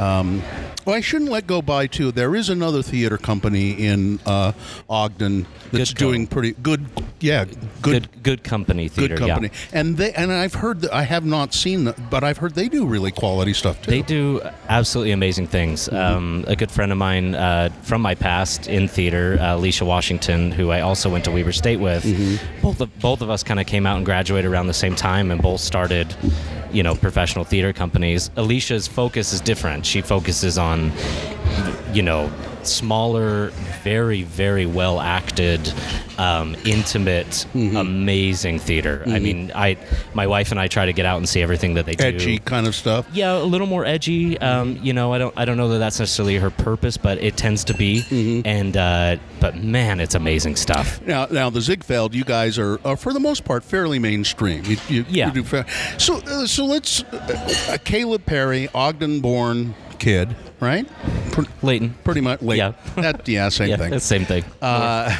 Um, 0.00 0.42
well, 0.84 0.96
I 0.96 1.00
shouldn't 1.00 1.30
let 1.30 1.46
go 1.46 1.62
by 1.62 1.86
too. 1.86 2.10
There 2.12 2.34
is 2.34 2.48
another 2.48 2.82
theater 2.82 3.18
company 3.18 3.72
in 3.72 4.18
uh, 4.26 4.52
Ogden 4.88 5.46
that's 5.72 5.92
Goodco. 5.92 5.98
doing 5.98 6.26
pretty 6.26 6.52
good. 6.52 6.86
Yeah, 7.20 7.44
good. 7.44 7.56
Good, 7.82 8.22
good 8.22 8.44
company 8.44 8.88
theater. 8.88 9.16
Good 9.16 9.26
company, 9.28 9.50
Yeah. 9.72 9.80
and 9.80 9.96
they 9.96 10.12
and 10.12 10.32
I've 10.32 10.54
heard 10.54 10.80
that 10.82 10.92
I 10.92 11.02
have 11.02 11.24
not 11.24 11.52
seen, 11.54 11.84
that, 11.84 12.10
but 12.10 12.24
I've 12.24 12.38
heard 12.38 12.54
they 12.54 12.68
do 12.68 12.86
really 12.86 13.10
quality 13.10 13.52
stuff 13.52 13.80
too. 13.82 13.90
They 13.90 14.02
do 14.02 14.40
absolutely 14.68 15.12
amazing 15.12 15.46
things. 15.48 15.88
Mm-hmm. 15.88 15.96
Um, 16.16 16.44
a 16.48 16.56
good 16.56 16.70
friend 16.70 16.92
of 16.92 16.98
mine 16.98 17.34
uh, 17.34 17.68
from 17.82 18.00
my 18.02 18.14
past 18.14 18.68
in 18.68 18.88
theater, 18.88 19.38
uh, 19.40 19.56
Alicia 19.56 19.84
Washington, 19.84 20.50
who 20.50 20.70
I 20.70 20.80
also 20.80 21.10
went 21.10 21.24
to 21.26 21.30
Weber 21.30 21.52
State 21.52 21.78
with, 21.80 22.04
Mm-hmm. 22.04 22.59
Both 22.70 22.80
of, 22.80 23.00
both 23.00 23.20
of 23.20 23.30
us 23.30 23.42
kind 23.42 23.58
of 23.58 23.66
came 23.66 23.84
out 23.84 23.96
and 23.96 24.06
graduated 24.06 24.48
around 24.48 24.68
the 24.68 24.74
same 24.74 24.94
time, 24.94 25.32
and 25.32 25.42
both 25.42 25.60
started, 25.60 26.14
you 26.72 26.84
know, 26.84 26.94
professional 26.94 27.44
theater 27.44 27.72
companies. 27.72 28.30
Alicia's 28.36 28.86
focus 28.86 29.32
is 29.32 29.40
different. 29.40 29.84
She 29.84 30.00
focuses 30.00 30.56
on, 30.56 30.92
you 31.92 32.02
know, 32.02 32.30
smaller, 32.62 33.50
very 33.82 34.22
very 34.22 34.66
well 34.66 35.00
acted, 35.00 35.60
um, 36.20 36.54
intimate, 36.64 37.46
Mm-hmm. 37.54 37.76
amazing 37.76 38.58
theater. 38.58 39.02
I 39.06 39.18
mean, 39.18 39.50
I 39.54 39.76
my 40.14 40.26
wife 40.26 40.50
and 40.50 40.60
I 40.60 40.68
try 40.68 40.86
to 40.86 40.92
get 40.92 41.06
out 41.06 41.16
and 41.18 41.28
see 41.28 41.40
everything 41.42 41.74
that 41.74 41.86
they 41.86 41.94
do. 41.94 42.04
Edgy 42.04 42.38
kind 42.38 42.66
of 42.66 42.74
stuff. 42.74 43.06
Yeah, 43.12 43.38
a 43.38 43.42
little 43.54 43.66
more 43.66 43.84
edgy. 43.84 44.38
Um, 44.38 44.78
you 44.82 44.92
know, 44.92 45.12
I 45.14 45.18
don't, 45.18 45.34
I 45.36 45.44
don't 45.44 45.56
know 45.56 45.68
that 45.70 45.78
that's 45.78 45.98
necessarily 45.98 46.36
her 46.36 46.50
purpose, 46.50 46.96
but 46.96 47.18
it 47.18 47.36
tends 47.36 47.64
to 47.64 47.74
be. 47.74 48.02
Mm-hmm. 48.02 48.46
And 48.46 48.76
uh, 48.76 49.16
but 49.40 49.56
man, 49.56 50.00
it's 50.00 50.14
amazing 50.14 50.56
stuff. 50.56 51.00
Now, 51.06 51.26
now 51.30 51.48
the 51.50 51.60
Ziegfeld, 51.60 52.14
you 52.14 52.24
guys 52.24 52.58
are, 52.58 52.78
are 52.84 52.96
for 52.96 53.12
the 53.12 53.20
most 53.20 53.44
part 53.44 53.64
fairly 53.64 53.98
mainstream. 53.98 54.64
You, 54.64 54.76
you, 54.88 55.04
Yeah. 55.08 55.28
you 55.28 55.32
do 55.32 55.44
fa- 55.44 55.66
so, 55.98 56.16
uh, 56.18 56.46
so 56.46 56.66
let's 56.66 57.02
uh, 57.04 57.70
uh, 57.70 57.78
Caleb 57.84 58.26
Parry, 58.26 58.68
Ogden-born 58.74 59.74
kid, 59.98 60.34
right? 60.60 60.86
Pr- 61.32 61.42
Layton. 61.62 61.94
pretty 62.04 62.20
much. 62.20 62.40
Yeah. 62.42 62.72
That, 62.96 63.28
yeah, 63.28 63.48
same 63.50 63.68
Yeah, 63.70 63.76
thing. 63.76 63.98
same 63.98 64.24
thing. 64.24 64.44
Uh, 64.62 65.14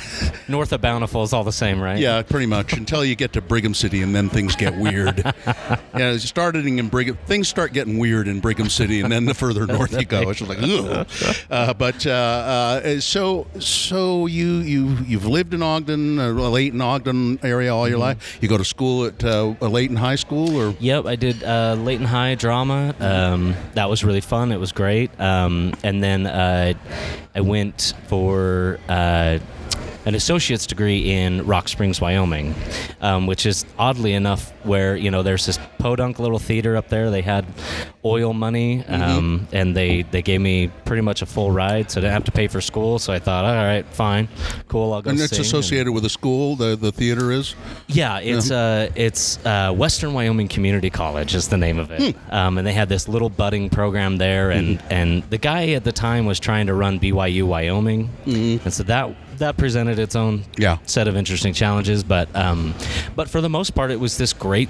North 0.49 0.73
of 0.73 0.81
Bountiful 0.91 1.23
is 1.23 1.33
all 1.33 1.45
the 1.45 1.53
same, 1.53 1.81
right? 1.81 1.99
yeah, 2.01 2.21
pretty 2.23 2.47
much 2.47 2.73
until 2.73 3.05
you 3.05 3.15
get 3.15 3.33
to 3.35 3.41
Brigham 3.41 3.75
City, 3.75 4.03
and 4.03 4.13
then 4.13 4.29
things 4.29 4.57
get 4.57 4.77
weird. 4.77 5.23
yeah, 5.97 6.17
starting 6.17 6.81
in 6.81 6.89
Brigham, 6.89 7.17
things 7.27 7.47
start 7.49 7.73
getting 7.73 7.97
weird 7.99 8.27
in 8.27 8.41
Brigham 8.41 8.69
City, 8.69 9.01
and 9.01 9.13
then 9.13 9.25
the 9.25 9.35
further 9.35 9.67
north 9.77 9.93
you 9.93 10.05
go, 10.05 10.31
it's 10.31 10.41
just 10.41 10.49
like, 10.51 10.59
ugh. 10.61 11.07
Uh, 11.49 11.73
but 11.75 12.05
uh, 12.07 12.11
uh, 12.11 13.01
so, 13.01 13.47
so 13.61 14.27
you 14.27 14.57
you 14.59 14.97
you've 15.07 15.27
lived 15.27 15.55
in 15.55 15.63
Ogden, 15.63 16.19
uh, 16.19 16.29
Layton, 16.33 16.81
Ogden 16.81 17.39
area 17.45 17.73
all 17.73 17.87
your 17.89 17.99
Mm-hmm. 18.01 18.01
life. 18.19 18.39
You 18.41 18.49
go 18.49 18.59
to 18.59 18.65
school 18.65 19.05
at 19.05 19.23
uh, 19.25 19.55
Layton 19.61 19.97
High 19.97 20.17
School, 20.17 20.57
or 20.57 20.75
Yep, 20.81 21.07
I 21.07 21.15
did 21.17 21.45
uh, 21.45 21.75
Layton 21.79 22.07
High 22.07 22.35
drama. 22.35 22.95
Um, 22.99 23.55
that 23.75 23.89
was 23.89 24.03
really 24.03 24.21
fun. 24.23 24.51
It 24.51 24.59
was 24.59 24.73
great. 24.73 25.11
Um, 25.21 25.73
and 25.85 26.03
then 26.03 26.27
uh, 26.27 26.73
I 27.35 27.41
went 27.43 27.95
for 28.09 28.81
uh, 28.89 29.39
an 30.07 30.15
associate's 30.15 30.67
degree 30.67 31.11
in 31.13 31.47
Rock 31.47 31.69
Springs, 31.69 32.01
Wyoming, 32.01 32.55
um, 33.01 33.27
which 33.27 33.45
is 33.47 33.65
oddly 33.79 34.15
enough 34.15 34.51
where 34.65 34.97
you 34.97 35.11
know 35.11 35.23
there's 35.23 35.47
this 35.47 35.59
podunk 35.79 36.19
little 36.19 36.39
theater 36.39 36.77
up 36.77 36.89
there. 36.89 37.11
They 37.11 37.23
had 37.23 37.45
oil 38.05 38.33
money, 38.33 38.85
um, 38.87 39.47
and 39.53 39.77
they 39.77 40.03
they 40.03 40.23
gave 40.23 40.41
me 40.41 40.69
pretty 40.85 41.03
much 41.03 41.23
a 41.23 41.27
full 41.27 41.51
ride, 41.51 41.91
so 41.91 42.01
I 42.01 42.03
didn't 42.03 42.15
have 42.15 42.25
to 42.25 42.33
pay 42.33 42.49
for 42.49 42.61
school. 42.61 42.99
So 42.99 43.13
I 43.13 43.19
thought, 43.19 43.45
all 43.45 43.55
right, 43.55 43.85
fine, 43.87 44.29
cool, 44.69 44.93
I'll 44.93 45.03
go. 45.03 45.11
and 45.11 45.19
it's 45.21 45.31
sing," 45.31 45.39
and- 45.39 45.47
associated 45.47 45.93
with 45.93 46.05
a 46.05 46.11
school. 46.11 46.57
The 46.57 46.77
the 46.77 46.93
theater 46.93 47.31
is. 47.33 47.55
yeah, 47.89 48.19
it's 48.21 48.51
uh, 48.51 48.91
it's 48.95 49.39
uh, 49.45 49.73
Western 49.73 50.13
Wyoming 50.15 50.49
Community 50.49 50.91
College 50.91 51.35
is 51.35 51.49
the 51.49 51.57
name 51.59 51.79
of 51.79 51.91
it, 51.91 52.17
um, 52.31 52.59
and 52.59 52.67
they 52.67 52.73
had 52.73 52.89
this 52.89 53.09
little 53.09 53.29
budding 53.31 53.69
program 53.71 54.17
there, 54.17 54.51
and 54.51 54.83
and 54.91 55.23
the 55.31 55.39
guy 55.39 55.71
at 55.71 55.85
the 55.85 55.93
time 55.93 56.27
was 56.27 56.41
trying 56.41 56.67
to 56.67 56.75
run 56.75 56.99
BYU 57.01 57.45
Wyoming, 57.47 58.09
and 58.27 58.73
so 58.73 58.83
that 58.85 59.15
that 59.41 59.57
presented 59.59 59.99
its 59.99 60.15
own 60.17 60.45
Yeah. 60.57 60.79
set 60.87 61.07
of 61.09 61.17
interesting 61.17 61.53
challenges, 61.53 62.03
but 62.03 62.35
um, 62.35 62.75
but 63.17 63.29
for 63.29 63.41
the 63.41 63.51
most 63.51 63.75
part, 63.75 63.91
it 63.91 64.01
was 64.01 64.17
this 64.17 64.33
great 64.33 64.69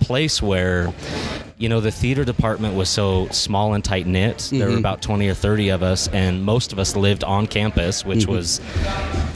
place 0.00 0.40
where. 0.40 0.92
You 1.60 1.68
know, 1.68 1.80
the 1.80 1.90
theater 1.90 2.24
department 2.24 2.74
was 2.74 2.88
so 2.88 3.28
small 3.28 3.74
and 3.74 3.84
tight 3.84 4.06
knit. 4.06 4.48
There 4.50 4.70
were 4.70 4.78
about 4.78 5.02
20 5.02 5.28
or 5.28 5.34
30 5.34 5.68
of 5.68 5.82
us, 5.82 6.08
and 6.08 6.42
most 6.42 6.72
of 6.72 6.78
us 6.78 6.96
lived 6.96 7.22
on 7.22 7.46
campus, 7.46 8.02
which 8.02 8.26
was 8.26 8.62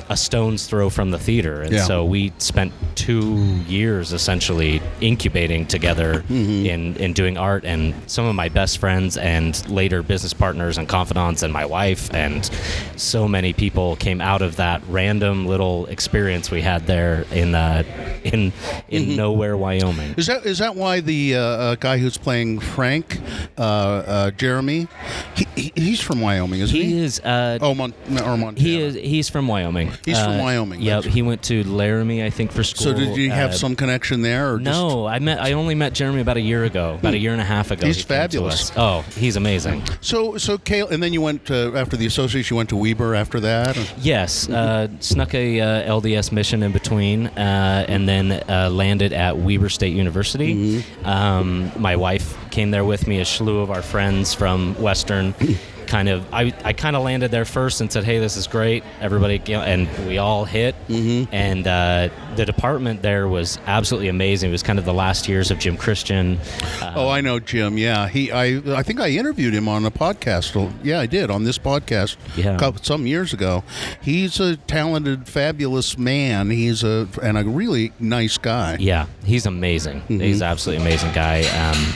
a 0.09 0.17
stone's 0.17 0.67
throw 0.67 0.89
from 0.89 1.11
the 1.11 1.19
theater. 1.19 1.61
And 1.61 1.73
Yeah. 1.75 1.85
so 1.85 2.03
we 2.07 2.33
spent 2.39 2.73
two 2.95 3.37
years 3.69 4.15
essentially 4.15 4.81
incubating 5.03 5.67
together 5.67 6.25
in, 6.31 6.97
in 6.97 7.13
doing 7.13 7.37
art. 7.37 7.67
And 7.67 7.95
some 8.07 8.25
of 8.25 8.35
my 8.35 8.49
best 8.49 8.79
friends 8.79 9.19
and 9.19 9.69
later 9.69 10.03
business 10.03 10.33
partners 10.33 10.79
and 10.79 10.89
confidants 10.89 11.43
and 11.43 11.53
my 11.53 11.67
wife 11.67 12.13
and 12.15 12.49
so 12.97 13.29
many 13.29 13.53
people 13.53 13.97
came 13.97 14.23
out 14.23 14.41
of 14.41 14.57
that 14.57 14.81
random 14.89 15.47
little 15.47 15.85
experience 15.87 16.51
we 16.51 16.63
had 16.63 16.87
there 16.87 17.27
in 17.33 17.55
uh, 17.55 17.83
in 18.25 18.51
in 18.89 19.15
nowhere, 19.17 19.59
Wyoming. 19.59 20.15
Is 20.17 20.27
that 20.29 20.47
is 20.47 20.59
that 20.59 20.75
why 20.75 21.01
the 21.01 21.35
uh, 21.37 21.41
uh, 21.41 21.75
guy 21.75 21.99
who's 21.99 22.14
playing 22.17 22.59
Frank, 22.61 23.21
uh, 23.59 23.61
uh, 23.63 24.31
Jeremy, 24.33 24.89
he, 25.37 25.47
he, 25.57 25.73
he's 25.75 26.01
from 26.01 26.21
Wyoming, 26.21 26.61
isn't 26.61 26.75
he? 26.77 26.85
He 26.85 26.99
is. 27.05 27.21
Uh, 27.21 27.59
Oh, 27.61 27.75
Mon- 27.75 27.95
or 28.25 28.37
Montana. 28.37 28.59
He 28.61 28.81
is. 28.81 28.95
He's 28.95 29.29
from 29.29 29.47
Wyoming. 29.49 29.91
He's 30.05 30.19
from 30.19 30.33
Uh, 30.41 30.43
Wyoming, 30.43 30.81
Yeah, 30.83 30.97
that's- 30.97 31.15
he 31.15 31.23
went 31.23 31.43
to 31.45 31.63
Laramie, 31.65 32.23
I 32.25 32.31
think, 32.31 32.53
for 32.53 32.63
school. 32.65 32.85
So 32.85 32.93
did 32.95 33.17
you 33.17 33.31
have 33.31 33.51
Uh, 33.51 33.55
some 33.55 33.77
connection 33.77 34.23
there, 34.23 34.53
or 34.55 34.59
just- 34.59 34.71
No, 34.71 35.07
I 35.07 35.19
met. 35.19 35.41
I 35.41 35.53
only 35.53 35.75
met 35.75 35.93
Jeremy 35.95 36.21
about 36.21 36.37
a 36.37 36.41
year 36.41 36.65
ago, 36.65 36.97
about 36.99 37.15
a 37.15 37.19
year 37.19 37.33
and 37.33 37.41
a 37.41 37.45
half 37.45 37.71
ago. 37.71 37.87
He's 37.87 37.97
he 37.99 38.03
fabulous. 38.03 38.73
Oh, 38.77 39.05
he's 39.17 39.37
amazing. 39.37 39.83
So 40.01 40.37
so 40.39 40.59
Kale, 40.59 40.89
and 40.89 41.03
then 41.03 41.13
you 41.13 41.21
went 41.21 41.45
to, 41.47 41.73
after 41.77 41.97
the 41.97 42.07
associates. 42.07 42.51
You 42.51 42.57
went 42.57 42.69
to 42.71 42.77
Weber 42.77 43.15
after 43.15 43.41
that. 43.41 43.77
or- 43.77 43.85
Yes, 44.01 44.49
uh, 44.49 44.89
snuck 45.01 45.35
a 45.35 45.61
uh, 45.61 45.83
LDS 46.01 46.33
mission 46.33 46.63
in 46.63 46.73
between, 46.73 47.27
uh, 47.29 47.85
and 47.89 48.09
then 48.09 48.33
uh, 48.49 48.69
landed 48.71 49.13
at 49.13 49.39
Weber 49.39 49.69
State 49.69 49.95
University. 49.95 50.83
Um, 51.05 51.71
my 51.77 51.97
wife 52.05 52.37
came 52.51 52.71
there 52.71 52.85
with 52.85 53.07
me, 53.07 53.19
a 53.21 53.25
slew 53.25 53.61
of 53.61 53.71
our 53.71 53.81
friends 53.81 54.35
from 54.35 54.75
Western. 54.75 55.35
kind 55.87 56.09
of 56.09 56.27
I, 56.33 56.53
I 56.65 56.73
kind 56.73 56.97
of 56.97 57.03
landed 57.03 57.31
there 57.31 57.45
first 57.45 57.81
and 57.81 57.91
said, 57.91 58.05
"Hey, 58.05 58.19
this 58.19 58.37
is 58.37 58.47
great." 58.47 58.83
Everybody, 59.01 59.41
and 59.53 59.89
we 60.07 60.19
all 60.19 60.45
hit. 60.45 60.75
Mm-hmm. 60.89 61.33
And 61.35 61.67
uh, 61.67 62.09
the 62.37 62.45
department 62.45 63.03
there 63.03 63.29
was 63.29 63.59
absolutely 63.67 64.09
amazing. 64.09 64.51
It 64.51 64.53
was 64.53 64.63
kind 64.63 64.79
of 64.79 64.85
the 64.85 64.95
last 64.95 65.29
years 65.29 65.51
of 65.51 65.59
Jim 65.59 65.77
Christian. 65.77 66.39
Uh, 66.81 66.93
Oh, 66.97 67.09
I 67.09 67.21
know 67.21 67.39
Jim. 67.41 67.77
Yeah, 67.79 68.09
he. 68.09 68.31
I. 68.33 68.63
I 68.75 68.83
think 68.83 69.01
I 69.01 69.09
interviewed 69.11 69.53
him 69.55 69.69
on 69.69 69.85
a 69.85 69.91
podcast. 69.91 70.73
Yeah, 70.83 71.01
I 71.01 71.07
did 71.07 71.31
on 71.31 71.45
this 71.45 71.59
podcast. 71.59 72.17
Yeah. 72.37 72.55
a 72.57 72.59
couple, 72.59 72.83
some 72.83 73.07
years 73.07 73.33
ago. 73.33 73.65
He's 74.01 74.41
a 74.41 74.57
talented, 74.57 75.29
fabulous 75.29 75.99
man. 75.99 76.51
He's 76.51 76.83
a 76.85 77.09
and 77.23 77.37
a 77.39 77.45
really 77.45 77.93
nice 78.01 78.39
guy. 78.39 78.77
Yeah, 78.81 79.07
he's 79.25 79.47
amazing. 79.47 80.03
He's 80.09 80.41
an 80.41 80.47
absolutely 80.47 80.85
amazing 80.85 81.13
guy. 81.13 81.43
Um, 81.43 81.93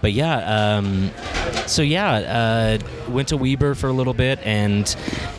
but 0.00 0.12
yeah, 0.12 0.76
um, 0.76 1.10
so 1.66 1.82
yeah, 1.82 2.12
uh, 2.12 3.01
went 3.08 3.28
to 3.28 3.36
Weber 3.36 3.74
for 3.74 3.88
a 3.88 3.92
little 3.92 4.14
bit, 4.14 4.38
and 4.44 4.94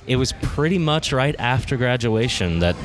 it 0.08 0.16
was 0.18 0.34
pretty 0.42 0.78
much 0.78 1.12
right 1.14 1.36
after 1.40 1.78
graduation 1.78 2.60
that, 2.60 2.76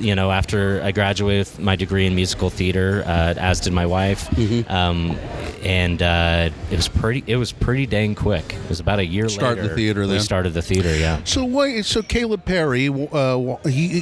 you 0.00 0.14
know, 0.14 0.30
after 0.30 0.80
I 0.82 0.92
graduated 0.92 1.38
with 1.46 1.58
my 1.58 1.76
degree 1.76 2.06
in 2.06 2.14
musical 2.14 2.50
theater, 2.50 3.02
uh, 3.06 3.34
as 3.36 3.60
did 3.60 3.72
my 3.72 3.86
wife, 3.86 4.28
um, 4.70 5.16
and 5.62 6.02
uh, 6.02 6.50
it 6.70 6.76
was 6.76 6.88
pretty. 6.88 7.24
It 7.26 7.36
was 7.36 7.52
pretty 7.52 7.86
dang 7.86 8.14
quick. 8.14 8.54
It 8.54 8.68
was 8.68 8.80
about 8.80 8.98
a 9.00 9.04
year 9.04 9.28
Started 9.28 9.62
later. 9.62 9.68
the 9.70 9.74
theater 9.74 10.00
We 10.02 10.06
then. 10.08 10.20
started 10.20 10.54
the 10.54 10.62
theater. 10.62 10.94
Yeah. 10.96 11.20
So 11.24 11.44
why? 11.44 11.80
So 11.82 12.02
Caleb 12.02 12.44
Parry, 12.44 12.88
uh, 12.88 13.56
he, 13.68 14.00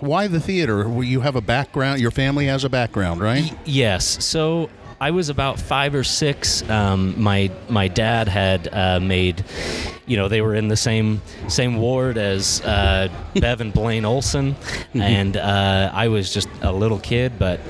why 0.00 0.26
the 0.28 0.40
theater? 0.40 0.88
You 1.02 1.20
have 1.20 1.36
a 1.36 1.40
background. 1.40 2.00
Your 2.00 2.10
family 2.10 2.46
has 2.46 2.64
a 2.64 2.68
background, 2.70 3.20
right? 3.20 3.52
Yes. 3.64 4.24
So 4.24 4.70
I 5.02 5.10
was 5.10 5.30
about 5.30 5.58
five 5.58 5.96
or 5.96 6.04
six. 6.04 6.62
Um, 6.70 7.20
my 7.20 7.50
my 7.68 7.88
dad 7.88 8.28
had 8.28 8.68
uh, 8.72 9.00
made, 9.00 9.44
you 10.06 10.16
know, 10.16 10.28
they 10.28 10.40
were 10.40 10.54
in 10.54 10.68
the 10.68 10.76
same 10.76 11.20
same 11.48 11.76
ward 11.78 12.18
as 12.18 12.60
uh, 12.62 13.08
Bev 13.34 13.60
and 13.60 13.72
Blaine 13.72 14.04
Olson, 14.04 14.56
and 14.94 15.36
uh, 15.36 15.90
I 15.92 16.08
was 16.08 16.32
just 16.34 16.48
a 16.62 16.72
little 16.72 16.98
kid. 16.98 17.38
But 17.38 17.60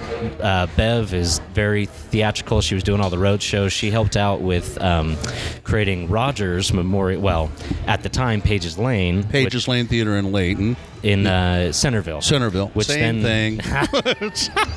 uh, 0.41 0.67
Bev 0.77 1.13
is 1.15 1.41
very 1.53 1.87
theatrical. 1.87 2.61
She 2.61 2.75
was 2.75 2.83
doing 2.85 3.01
all 3.01 3.11
the 3.11 3.19
road 3.19 3.43
shows. 3.43 3.73
She 3.73 3.91
helped 3.91 4.17
out 4.17 4.41
with 4.41 4.81
um, 4.81 5.17
creating 5.63 6.09
Rogers 6.09 6.73
Memorial. 6.73 7.21
Well, 7.21 7.51
at 7.87 8.03
the 8.03 8.09
time, 8.09 8.41
Pages 8.41 8.79
Lane, 8.79 9.19
which- 9.19 9.31
Pages 9.31 9.69
Lane 9.69 9.87
Theater 9.87 10.17
in 10.17 10.33
Layton, 10.33 10.77
in 11.03 11.27
uh, 11.27 11.73
Centerville. 11.73 12.21
Centerville. 12.23 12.69
Which 12.69 12.87
Same 12.87 13.23
then- 13.23 13.59
thing. 13.59 13.93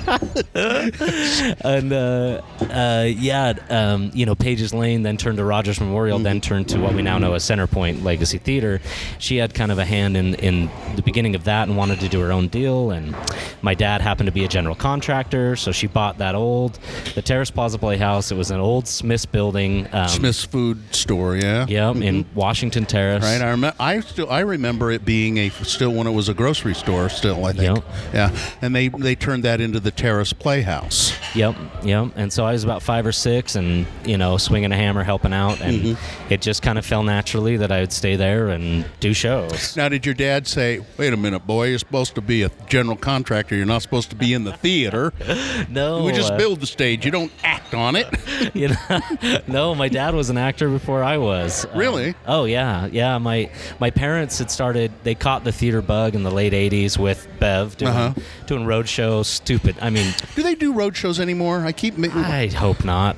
and 0.56 1.94
uh, 1.94 2.42
uh, 2.62 3.06
yeah, 3.08 3.54
um, 3.70 4.12
you 4.14 4.26
know, 4.26 4.36
Pages 4.36 4.74
Lane 4.74 5.04
then 5.04 5.18
turned 5.18 5.38
to 5.38 5.46
Rogers 5.46 5.80
Memorial, 5.80 6.20
then 6.20 6.42
turned 6.42 6.68
to 6.70 6.80
what 6.80 6.94
we 6.94 7.02
now 7.02 7.18
know 7.18 7.34
as 7.34 7.44
Centerpoint 7.50 8.04
Legacy 8.04 8.38
Theater. 8.38 8.82
She 9.20 9.38
had 9.38 9.54
kind 9.54 9.72
of 9.72 9.78
a 9.80 9.86
hand 9.86 10.18
in, 10.18 10.36
in 10.36 10.70
the 10.96 11.02
beginning 11.02 11.36
of 11.36 11.44
that 11.46 11.68
and 11.68 11.78
wanted 11.78 12.00
to 12.02 12.10
do 12.10 12.20
her 12.22 12.32
own 12.32 12.48
deal. 12.48 12.92
And 12.92 13.16
my 13.62 13.74
dad 13.74 14.02
happened 14.02 14.28
to 14.28 14.32
be 14.34 14.44
a 14.46 14.48
general 14.48 14.76
contractor, 14.76 15.56
so 15.56 15.72
she 15.72 15.88
bought 15.88 16.18
that 16.18 16.36
old, 16.36 16.80
the 17.16 17.22
Terrace 17.22 17.52
Plaza 17.52 17.78
Playhouse. 17.78 18.32
It 18.32 18.36
was 18.38 18.52
an 18.52 18.60
old 18.60 18.88
Smith's 18.88 19.26
building. 19.26 19.88
Um, 19.94 20.08
Smith's 20.08 20.44
Food 20.44 20.80
Store. 20.94 21.36
Yeah. 21.36 21.66
Yep, 21.68 21.98
in 21.98 22.26
Washington 22.34 22.86
Terrace. 22.86 23.24
Right, 23.24 23.42
I 23.42 23.50
remember. 23.52 23.76
I 23.80 24.00
still 24.02 24.30
I 24.30 24.40
remember 24.42 24.92
it 24.92 25.06
being 25.06 25.38
a 25.38 25.50
still 25.50 25.92
when 25.94 26.08
it 26.08 26.12
was 26.12 26.30
a 26.30 26.34
grocery 26.34 26.74
store. 26.76 27.10
Still, 27.10 27.46
I 27.46 27.54
think. 27.54 27.76
Yep. 27.76 27.86
Yeah, 28.14 28.38
and 28.62 28.76
they 28.76 28.88
they 28.90 29.16
turned 29.16 29.44
that 29.44 29.62
into 29.62 29.80
the 29.80 29.92
Terrace 29.92 30.34
Playhouse. 30.34 31.14
Yep, 31.36 31.56
yep. 31.84 32.12
And 32.16 32.32
so 32.32 32.46
I 32.46 32.54
was 32.54 32.64
about 32.64 32.82
five 32.82 33.06
or 33.06 33.12
six, 33.12 33.56
and 33.56 33.86
you 34.06 34.18
know, 34.18 34.38
swinging 34.38 34.72
a 34.72 34.76
hammer, 34.76 35.04
helping 35.04 35.34
out, 35.34 35.62
and 35.62 35.76
Mm-hmm. 35.76 36.34
it 36.34 36.42
just 36.42 36.62
kind 36.62 36.78
of 36.80 36.86
fell 36.86 37.04
naturally 37.36 37.58
that 37.58 37.72
I 37.72 37.82
would 37.82 37.92
stay 37.92 38.16
there 38.16 38.48
and 38.50 38.86
do 39.02 39.14
shows. 39.14 39.76
Now, 39.76 39.90
did 39.90 40.06
your 40.06 40.16
dad 40.16 40.48
say, 40.48 40.80
"Wait 40.98 41.12
a 41.14 41.18
minute, 41.18 41.46
boy, 41.46 41.68
you're 41.68 41.80
supposed 41.80 42.16
to 42.16 42.22
be 42.22 42.44
a 42.44 42.50
general 42.68 42.96
contractor. 42.96 43.56
You're 43.56 43.66
not 43.66 43.82
supposed 43.82 44.10
to 44.12 44.16
be 44.16 44.34
in 44.34 44.44
the 44.46 44.54
theater. 44.54 45.12
No, 45.70 46.04
we 46.04 46.12
just 46.14 46.32
uh, 46.34 46.38
build 46.38 46.60
the 46.62 46.68
stage. 46.68 47.06
You 47.06 47.12
don't 47.12 47.32
act 47.44 47.74
on 47.74 47.96
it." 47.96 48.08
you 48.56 48.70
know, 48.70 49.00
no, 49.48 49.76
my 49.76 49.90
dad 49.90 50.14
was 50.16 50.30
an 50.30 50.38
actor 50.38 50.70
before 50.70 51.04
I 51.04 51.18
was. 51.18 51.66
Um, 51.66 51.78
Really? 51.78 52.16
oh 52.26 52.46
yeah, 52.46 52.86
yeah. 52.88 53.18
My 53.18 53.50
my 53.80 53.90
parents 53.90 54.38
had 54.40 54.50
started. 54.50 54.92
They 55.04 55.16
caught 55.16 55.44
the 55.44 55.52
theater 55.52 55.82
bug 55.82 56.16
in 56.16 56.24
the 56.24 56.32
late 56.32 56.54
'80s 56.54 56.98
with 56.98 57.28
Bev 57.40 57.76
doing 57.78 57.92
Uh-huh. 57.92 58.14
doing 58.48 58.66
road 58.66 58.88
shows. 58.88 59.28
Stupid. 59.28 59.76
I 59.82 59.90
mean, 59.90 60.14
Do 60.36 60.44
they 60.44 60.56
do 60.56 60.72
road 60.74 60.96
shows 60.96 61.20
anymore? 61.20 61.66
I 61.66 61.72
keep. 61.74 61.98
Ma- 61.98 62.08
I 62.14 62.48
hope 62.48 62.86
not. 62.86 63.18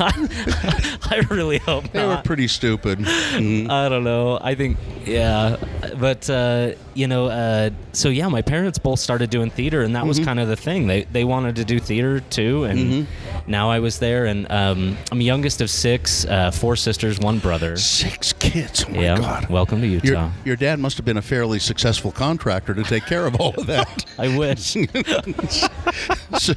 I 0.00 1.24
really 1.30 1.58
hope 1.58 1.84
not. 1.84 1.92
they 1.92 2.06
were 2.06 2.22
pretty 2.24 2.48
stupid. 2.48 3.00
Mhm. 3.18 3.70
I 3.70 3.88
don't 3.88 4.04
know. 4.04 4.38
I 4.40 4.54
think, 4.54 4.76
yeah. 5.04 5.56
But, 5.98 6.28
uh, 6.30 6.72
you 6.94 7.06
know, 7.06 7.26
uh, 7.26 7.70
so 7.92 8.08
yeah, 8.08 8.28
my 8.28 8.42
parents 8.42 8.78
both 8.78 8.98
started 8.98 9.30
doing 9.30 9.50
theater, 9.50 9.82
and 9.82 9.94
that 9.96 10.06
was 10.06 10.18
kind 10.20 10.40
of 10.40 10.48
the 10.48 10.56
thing. 10.56 10.86
They, 10.86 11.04
they 11.04 11.24
wanted 11.24 11.56
to 11.56 11.64
do 11.64 11.78
theater 11.78 12.20
too, 12.20 12.64
and 12.64 13.06
now 13.46 13.70
I 13.70 13.78
was 13.80 13.98
there, 13.98 14.26
and 14.26 14.50
um, 14.50 14.96
I'm 15.10 15.20
youngest 15.20 15.60
of 15.60 15.70
six, 15.70 16.24
uh, 16.26 16.50
four 16.50 16.76
sisters, 16.76 17.18
one 17.18 17.38
brother. 17.38 17.76
Six 17.76 18.32
kids. 18.32 18.84
Oh 18.88 18.92
my 18.92 19.02
yeah. 19.02 19.16
God. 19.16 19.48
Welcome 19.48 19.80
to 19.80 19.86
Utah. 19.86 20.06
Your, 20.06 20.32
your 20.44 20.56
dad 20.56 20.78
must 20.78 20.96
have 20.96 21.06
been 21.06 21.16
a 21.16 21.22
fairly 21.22 21.58
successful 21.58 22.12
contractor 22.12 22.74
to 22.74 22.82
take 22.82 23.06
care 23.06 23.26
of 23.26 23.36
all 23.40 23.54
of 23.56 23.66
that. 23.66 24.04
I 24.18 24.36
wish. 24.36 24.76
So, 26.38 26.54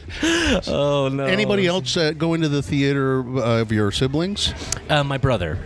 oh 0.67 1.09
no. 1.09 1.25
anybody 1.25 1.65
else 1.67 1.97
uh, 1.97 2.11
go 2.11 2.33
into 2.33 2.49
the 2.49 2.61
theater 2.61 3.21
uh, 3.39 3.61
of 3.61 3.71
your 3.71 3.91
siblings? 3.91 4.53
Uh, 4.89 5.03
my 5.03 5.17
brother. 5.17 5.57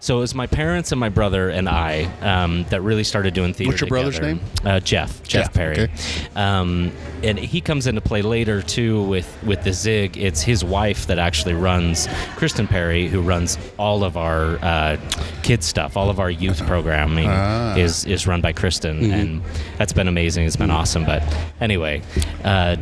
So 0.00 0.18
it 0.18 0.20
was 0.20 0.34
my 0.34 0.46
parents 0.46 0.92
and 0.92 1.00
my 1.00 1.08
brother 1.08 1.48
and 1.48 1.68
I 1.68 2.04
um, 2.20 2.64
that 2.70 2.82
really 2.82 3.04
started 3.04 3.34
doing 3.34 3.52
theater. 3.54 3.70
What's 3.72 3.80
your 3.80 3.88
brother's 3.88 4.20
name? 4.20 4.40
Uh, 4.64 4.80
Jeff. 4.80 5.22
Jeff. 5.22 5.46
Jeff, 5.46 5.54
Parry. 5.54 5.80
okay. 5.80 5.92
Um, 6.36 6.92
and 7.22 7.38
he 7.38 7.60
comes 7.60 7.86
into 7.86 8.00
play 8.00 8.22
later 8.22 8.60
too 8.62 9.02
with 9.04 9.42
with 9.44 9.64
the 9.64 9.72
Zig. 9.72 10.16
It's 10.18 10.42
his 10.42 10.62
wife 10.64 11.06
that 11.06 11.18
actually 11.18 11.54
runs 11.54 12.06
Kristen 12.36 12.66
Parry, 12.68 13.08
who 13.08 13.22
runs 13.22 13.58
all 13.78 14.04
of 14.04 14.16
our 14.16 14.56
uh, 14.62 14.96
kids 15.42 15.64
stuff, 15.66 15.96
all 15.96 16.10
of 16.10 16.20
our 16.20 16.30
youth 16.30 16.64
programming 16.66 17.28
Ah. 17.28 17.74
is 17.76 18.04
is 18.04 18.26
run 18.26 18.40
by 18.40 18.52
Kristen, 18.52 19.00
Mm-hmm. 19.00 19.12
and 19.12 19.42
that's 19.78 19.92
been 19.92 20.08
amazing. 20.08 20.44
It's 20.46 20.56
been 20.56 20.70
awesome. 20.70 21.04
But 21.04 21.22
anyway. 21.60 22.02
Uh, 22.44 22.76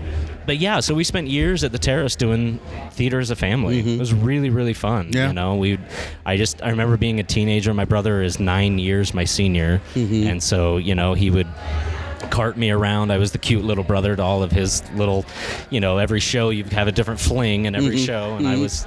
but 0.46 0.58
yeah, 0.58 0.80
so 0.80 0.94
we 0.94 1.04
spent 1.04 1.28
years 1.28 1.64
at 1.64 1.72
the 1.72 1.78
Terrace 1.78 2.16
doing 2.16 2.58
theater 2.92 3.20
as 3.20 3.30
a 3.30 3.36
family. 3.36 3.80
It 3.80 3.98
was 3.98 4.12
really, 4.12 4.50
really 4.50 4.74
fun. 4.74 5.06
Mm-hmm. 5.06 5.16
Yeah. 5.16 5.28
You 5.28 5.32
know, 5.34 5.56
we, 5.56 5.78
I 6.26 6.36
just, 6.36 6.62
I 6.62 6.70
remember 6.70 6.96
being 6.96 7.20
a 7.20 7.24
teenager. 7.24 7.72
My 7.74 7.84
brother 7.84 8.22
is 8.22 8.38
nine 8.40 8.78
years 8.78 9.14
my 9.14 9.24
senior, 9.24 9.80
Mm-hmm. 9.94 10.26
and 10.28 10.42
so 10.42 10.76
you 10.78 10.94
know 10.94 11.14
he 11.14 11.30
would 11.30 11.46
cart 12.30 12.56
me 12.56 12.70
around. 12.70 13.10
I 13.10 13.18
was 13.18 13.32
the 13.32 13.38
cute 13.38 13.62
little 13.64 13.84
brother 13.84 14.16
to 14.16 14.22
all 14.22 14.42
of 14.42 14.50
his 14.52 14.82
little, 14.92 15.26
you 15.70 15.80
know, 15.80 15.98
every 15.98 16.20
show 16.20 16.48
you 16.50 16.64
have 16.64 16.88
a 16.88 16.92
different 16.92 17.20
fling 17.20 17.66
in 17.66 17.74
every 17.74 17.98
show, 17.98 18.36
and 18.36 18.46
I 18.48 18.56
was, 18.56 18.86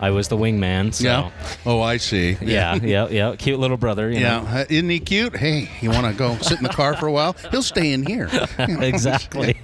I 0.00 0.10
was 0.10 0.28
the 0.28 0.36
wingman. 0.36 0.92
So. 0.94 1.04
Mm-hmm. 1.08 1.38
Yeah. 1.38 1.56
Oh, 1.66 1.80
I 1.80 1.96
see. 1.96 2.36
Yeah, 2.42 2.74
yeah, 2.76 3.08
yeah. 3.08 3.34
Cute 3.36 3.58
little 3.58 3.78
brother. 3.78 4.10
You 4.10 4.20
Yeah, 4.20 4.40
know? 4.40 4.46
uh, 4.46 4.64
isn't 4.68 4.88
he 4.90 5.00
cute? 5.00 5.34
Hey, 5.34 5.70
you 5.80 5.90
want 5.90 6.06
to 6.06 6.12
go 6.16 6.36
sit 6.38 6.58
in 6.58 6.62
the 6.62 6.68
car 6.68 6.94
for 6.94 7.06
a 7.08 7.12
while? 7.12 7.34
He'll 7.50 7.62
stay 7.62 7.92
in 7.92 8.04
here. 8.06 8.28
You 8.58 8.66
know? 8.68 8.80
exactly. 8.80 9.56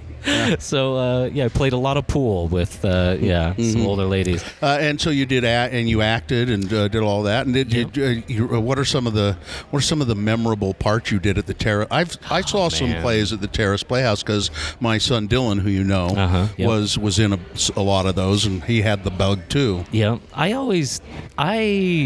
So 0.59 0.95
uh, 0.97 1.25
yeah, 1.33 1.45
I 1.45 1.47
played 1.49 1.73
a 1.73 1.77
lot 1.77 1.97
of 1.97 2.07
pool 2.07 2.47
with 2.47 2.83
uh, 2.85 3.17
yeah 3.19 3.41
Mm-hmm. 3.51 3.63
some 3.71 3.85
older 3.87 4.05
ladies. 4.05 4.43
Uh, 4.61 4.77
and 4.79 4.99
so 5.01 5.09
you 5.09 5.25
did 5.25 5.43
act, 5.43 5.73
and 5.73 5.89
you 5.89 6.01
acted, 6.01 6.49
and 6.49 6.71
uh, 6.73 6.87
did 6.87 7.01
all 7.01 7.23
that. 7.23 7.45
And 7.45 7.53
did 7.53 7.73
you, 7.73 8.03
uh, 8.03 8.21
you, 8.27 8.55
uh, 8.55 8.59
what 8.59 8.77
are 8.79 8.85
some 8.85 9.07
of 9.07 9.13
the 9.13 9.35
what 9.71 9.79
are 9.79 9.85
some 9.85 10.01
of 10.01 10.07
the 10.07 10.15
memorable 10.15 10.73
parts 10.73 11.11
you 11.11 11.19
did 11.19 11.37
at 11.37 11.47
the 11.47 11.53
Terrace? 11.53 11.87
I've 11.91 12.17
I 12.29 12.41
saw 12.41 12.69
some 12.69 12.89
Oh, 12.89 12.93
man. 12.93 13.01
plays 13.01 13.33
at 13.33 13.41
the 13.41 13.47
Terrace 13.47 13.83
Playhouse 13.83 14.21
because 14.23 14.51
my 14.79 14.97
son 14.97 15.27
Dylan, 15.27 15.59
who 15.59 15.69
you 15.69 15.83
know, 15.83 16.07
Uh-huh, 16.07 16.47
yep. 16.57 16.67
was 16.67 16.97
was 16.97 17.19
in 17.19 17.33
a, 17.33 17.39
a 17.75 17.81
lot 17.81 18.05
of 18.05 18.15
those, 18.15 18.45
and 18.45 18.63
he 18.63 18.81
had 18.81 19.03
the 19.03 19.11
bug 19.11 19.39
too. 19.49 19.83
Yeah, 19.91 20.17
I 20.33 20.53
always, 20.53 21.01
I 21.37 21.57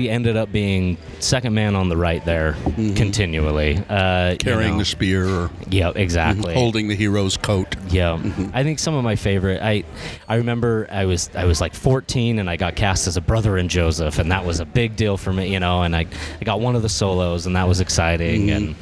ended 0.09 0.37
up 0.37 0.51
being 0.51 0.97
second 1.19 1.53
man 1.53 1.75
on 1.75 1.89
the 1.89 1.97
right 1.97 2.23
there 2.25 2.55
continually, 2.95 3.77
uh, 3.89 4.31
you 4.31 4.37
Carrying 4.37 4.73
know. 4.73 4.79
the 4.79 4.85
spear 4.85 5.27
or 5.27 5.49
Yeah, 5.69 5.91
exactly. 5.95 6.53
holding 6.53 6.87
the 6.87 6.95
hero's 6.95 7.37
coat. 7.37 7.75
Yeah, 7.89 8.04
Mm-hmm. 8.13 8.49
I 8.53 8.63
think 8.63 8.79
some 8.79 8.93
of 8.93 9.03
my 9.03 9.15
favorite. 9.15 9.61
I 9.61 9.83
I 10.27 10.35
remember 10.35 10.87
I 10.91 11.05
was 11.05 11.29
I 11.35 11.45
was 11.45 11.61
like 11.61 11.73
14 11.73 12.39
and 12.39 12.49
I 12.49 12.55
got 12.57 12.75
cast 12.75 13.07
as 13.07 13.17
a 13.17 13.21
brother 13.21 13.57
in 13.57 13.67
Joseph, 13.67 14.19
and 14.19 14.31
that 14.31 14.45
was 14.45 14.59
a 14.59 14.65
big 14.65 14.95
deal 14.95 15.17
for 15.17 15.33
me, 15.33 15.51
you 15.51 15.59
know. 15.59 15.83
And 15.83 15.95
I 15.95 16.05
I 16.41 16.43
got 16.43 16.59
one 16.59 16.75
of 16.75 16.81
the 16.81 16.89
solos, 16.89 17.45
and 17.45 17.55
that 17.55 17.67
was 17.67 17.81
exciting. 17.81 18.47
Mm-hmm. 18.47 18.49
And 18.49 18.75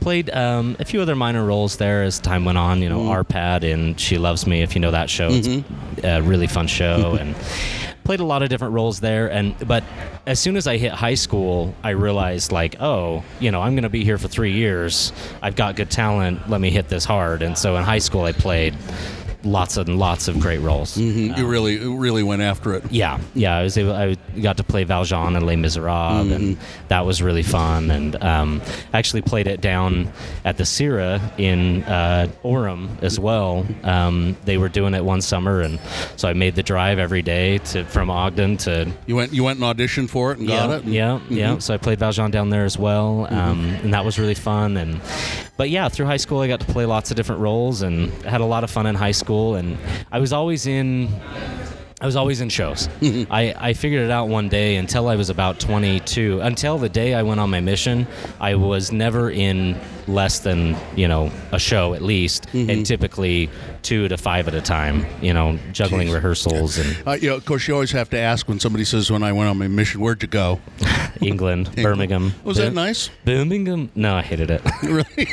played 0.00 0.30
um, 0.30 0.76
a 0.78 0.84
few 0.84 1.00
other 1.00 1.16
minor 1.16 1.44
roles 1.44 1.76
there 1.76 2.02
as 2.02 2.20
time 2.20 2.44
went 2.44 2.58
on. 2.58 2.82
You 2.82 2.88
know, 2.88 3.00
mm-hmm. 3.00 3.32
Arpad 3.32 3.64
in 3.64 3.96
She 3.96 4.18
Loves 4.18 4.46
Me, 4.46 4.62
if 4.62 4.74
you 4.74 4.80
know 4.80 4.90
that 4.90 5.10
show. 5.10 5.28
It's 5.30 5.64
a 6.04 6.20
really 6.22 6.46
fun 6.46 6.66
show, 6.66 7.14
and 7.20 7.34
played 8.06 8.20
a 8.20 8.24
lot 8.24 8.42
of 8.42 8.48
different 8.48 8.72
roles 8.72 9.00
there. 9.00 9.30
And 9.30 9.54
but 9.66 9.82
as 10.26 10.38
soon 10.38 10.56
as 10.56 10.66
I 10.66 10.76
hit 10.76 10.92
high 10.92 11.14
school, 11.14 11.74
I 11.82 11.90
realized 11.90 12.52
like, 12.52 12.76
oh, 12.80 13.24
you 13.40 13.50
know, 13.50 13.60
I'm 13.60 13.74
going 13.74 13.82
to 13.82 13.90
be 13.90 14.04
here 14.04 14.16
for 14.16 14.28
three 14.28 14.52
years. 14.52 15.12
I've 15.42 15.56
got 15.56 15.74
good 15.76 15.90
talent. 15.90 16.48
Let 16.48 16.60
me 16.60 16.70
hit 16.70 16.88
this 16.88 17.04
hard. 17.04 17.42
And 17.42 17.58
so 17.58 17.76
in 17.76 17.82
high 17.82 17.98
school, 17.98 18.22
I 18.22 18.32
played 18.32 18.74
lots 19.46 19.76
and 19.76 19.98
lots 19.98 20.28
of 20.28 20.38
great 20.40 20.58
roles. 20.60 20.96
Mhm. 20.96 21.36
you 21.38 21.46
really 21.46 21.78
really 21.78 22.22
went 22.22 22.42
after 22.42 22.74
it. 22.74 22.84
Yeah, 22.90 23.18
yeah. 23.34 23.56
I 23.56 23.62
was 23.62 23.76
able. 23.78 23.92
I 23.94 24.16
got 24.40 24.56
to 24.58 24.64
play 24.64 24.84
Valjean 24.84 25.36
in 25.36 25.46
Les 25.46 25.56
Miserables, 25.56 26.30
and 26.32 26.56
that 26.88 27.06
was 27.06 27.22
really 27.22 27.42
fun. 27.42 27.90
And 27.90 28.22
um, 28.22 28.60
actually 28.92 29.22
played 29.22 29.46
it 29.46 29.60
down 29.60 30.12
at 30.44 30.56
the 30.56 30.64
SCERA 30.64 31.20
in 31.38 31.82
uh, 31.84 32.28
Orem 32.44 32.88
as 33.02 33.18
well. 33.18 33.66
Um, 33.84 34.36
they 34.44 34.58
were 34.58 34.68
doing 34.68 34.94
it 34.94 35.04
one 35.04 35.20
summer, 35.20 35.60
and 35.60 35.78
so 36.16 36.28
I 36.28 36.32
made 36.32 36.54
the 36.56 36.62
drive 36.62 36.98
every 36.98 37.22
day 37.22 37.58
to 37.58 37.84
from 37.84 38.10
Ogden 38.10 38.56
to. 38.58 38.90
You 39.06 39.16
went 39.16 39.32
you 39.32 39.44
went 39.44 39.60
and 39.60 39.66
auditioned 39.78 40.10
for 40.10 40.32
it 40.32 40.38
and 40.38 40.48
yeah, 40.48 40.66
got 40.66 40.70
it. 40.80 40.84
yeah, 40.84 41.20
yeah. 41.28 41.58
So 41.58 41.74
I 41.74 41.76
played 41.76 41.98
Valjean 41.98 42.30
down 42.30 42.50
there 42.50 42.64
as 42.64 42.78
well, 42.78 43.26
um, 43.30 43.64
and 43.82 43.92
that 43.94 44.04
was 44.04 44.18
really 44.18 44.34
fun. 44.34 44.76
And 44.76 45.00
but 45.56 45.70
yeah, 45.70 45.88
through 45.88 46.06
high 46.06 46.16
school, 46.18 46.40
I 46.40 46.48
got 46.48 46.60
to 46.60 46.66
play 46.66 46.84
lots 46.86 47.10
of 47.10 47.16
different 47.16 47.40
roles, 47.40 47.82
and 47.82 48.10
had 48.24 48.40
a 48.40 48.44
lot 48.44 48.64
of 48.64 48.70
fun 48.70 48.86
in 48.86 48.94
high 48.94 49.12
school. 49.12 49.35
And 49.54 49.78
I 50.10 50.18
was 50.18 50.32
always 50.32 50.66
in. 50.66 51.08
I 52.00 52.04
was 52.04 52.16
always 52.16 52.40
in 52.42 52.50
shows. 52.50 52.88
I, 53.02 53.54
I 53.56 53.72
figured 53.72 54.04
it 54.04 54.10
out 54.10 54.28
one 54.28 54.48
day 54.48 54.76
until 54.76 55.08
I 55.08 55.16
was 55.16 55.30
about 55.30 55.58
22. 55.60 56.40
Until 56.40 56.76
the 56.76 56.90
day 56.90 57.14
I 57.14 57.22
went 57.22 57.40
on 57.40 57.48
my 57.48 57.60
mission, 57.60 58.06
I 58.38 58.54
was 58.54 58.92
never 58.92 59.30
in 59.30 59.80
less 60.08 60.38
than, 60.40 60.76
you 60.94 61.08
know, 61.08 61.30
a 61.52 61.58
show 61.58 61.94
at 61.94 62.02
least, 62.02 62.46
and 62.54 62.84
typically 62.86 63.50
two 63.82 64.08
to 64.08 64.16
five 64.16 64.48
at 64.48 64.54
a 64.54 64.60
time, 64.60 65.06
you 65.22 65.32
know, 65.32 65.58
juggling 65.72 66.08
Jeez. 66.08 66.14
rehearsals 66.14 66.78
in 66.78 66.96
Uh, 67.06 67.12
you 67.12 67.28
know, 67.30 67.36
of 67.36 67.44
course, 67.44 67.66
you 67.68 67.74
always 67.74 67.92
have 67.92 68.10
to 68.10 68.18
ask 68.18 68.48
when 68.48 68.58
somebody 68.60 68.84
says, 68.84 69.10
"When 69.10 69.22
I 69.22 69.32
went 69.32 69.48
on 69.50 69.58
my 69.58 69.68
mission, 69.68 70.00
where'd 70.00 70.22
you 70.22 70.28
go?" 70.28 70.60
England, 71.22 71.70
Birmingham. 71.76 72.34
Was 72.44 72.58
that 72.58 72.74
nice? 72.74 73.08
Birmingham? 73.24 73.90
No, 73.94 74.14
I 74.16 74.22
hated 74.22 74.50
it. 74.50 74.60
really? 74.82 75.28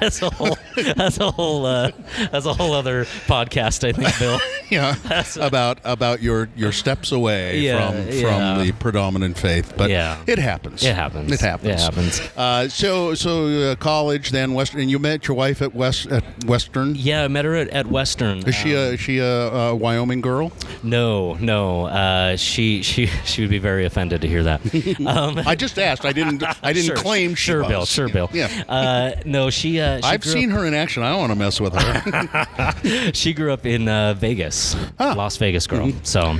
that's 0.00 0.20
a 0.22 0.30
whole. 0.30 0.58
That's 0.96 1.18
a 1.18 1.30
whole. 1.30 1.64
Uh, 1.66 1.90
that's 2.32 2.46
a 2.46 2.52
whole 2.54 2.72
other 2.72 3.04
podcast, 3.26 3.86
I 3.86 3.92
think, 3.92 4.18
Bill. 4.18 4.38
yeah. 4.70 4.96
about 5.40 5.78
about 5.84 6.20
your 6.22 6.48
your 6.56 6.72
steps 6.72 7.12
away 7.12 7.60
Yeah, 7.60 7.90
from 7.90 8.08
yeah. 8.12 8.54
from 8.56 8.66
the 8.66 8.72
predominant 8.72 9.38
faith, 9.38 9.74
but 9.76 9.90
Yeah. 9.90 10.16
it 10.26 10.38
happens. 10.38 10.82
It 10.84 10.94
happens. 10.94 11.30
It 11.30 11.40
happens. 11.40 11.68
It 11.74 11.78
happens. 11.80 12.20
Uh, 12.36 12.68
so 12.68 13.14
so 13.14 13.70
uh, 13.72 13.74
college, 14.18 14.30
then 14.32 14.54
Western, 14.54 14.80
and 14.80 14.90
you 14.90 14.98
met 14.98 15.28
your 15.28 15.36
wife 15.36 15.62
at 15.62 15.74
West 15.74 16.06
at 16.06 16.24
Western. 16.44 16.94
Yeah, 16.94 17.24
I 17.24 17.28
met 17.28 17.44
her 17.44 17.54
at, 17.54 17.68
at 17.68 17.86
Western. 17.86 18.38
Is 18.46 18.54
she 18.54 18.74
Um, 18.74 18.78
a 18.80 18.92
is 18.94 19.00
she 19.00 19.18
a, 19.18 19.48
a 19.52 19.74
Wyoming 19.74 20.20
girl? 20.20 20.52
No, 20.82 21.34
no. 21.34 21.86
Uh, 21.86 22.36
she 22.36 22.82
she 22.82 23.06
she 23.24 23.42
would 23.42 23.50
be 23.50 23.58
very 23.58 23.84
offended 23.86 24.20
to 24.22 24.28
hear 24.28 24.42
that. 24.44 24.60
Um, 25.08 25.38
I 25.46 25.54
just 25.54 25.78
asked. 25.78 26.04
I 26.04 26.12
didn't. 26.12 26.42
I 26.62 26.72
didn't 26.72 26.86
sure, 26.94 26.96
claim 26.96 27.34
she 27.34 27.50
sure, 27.52 27.60
was. 27.60 27.68
Bill. 27.68 27.86
Sure, 27.86 28.08
Bill. 28.08 28.28
Yeah. 28.32 28.48
Uh, 28.68 29.12
no, 29.24 29.48
she. 29.50 29.80
Uh, 29.80 29.98
she 29.98 30.02
I've 30.04 30.24
seen 30.24 30.50
up, 30.52 30.58
her 30.58 30.66
in 30.66 30.74
action. 30.74 31.02
I 31.02 31.10
don't 31.10 31.20
want 31.20 31.32
to 31.32 31.38
mess 31.38 31.60
with 31.60 31.74
her. 31.74 33.12
She 33.14 33.32
grew 33.32 33.52
up 33.52 33.64
in 33.66 33.88
uh, 33.88 34.14
Vegas, 34.14 34.76
Ah. 34.98 35.14
Las 35.16 35.36
Vegas 35.38 35.66
girl. 35.66 35.92
So, 36.02 36.36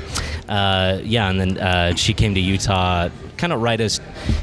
uh, 0.49 1.01
yeah, 1.03 1.31
and 1.31 1.41
then 1.41 1.59
uh, 1.59 1.95
she 1.95 2.13
came 2.15 2.35
to 2.35 2.41
Utah. 2.41 3.09
Kind 3.39 3.53
of 3.53 3.63
right 3.63 3.81
as 3.81 4.01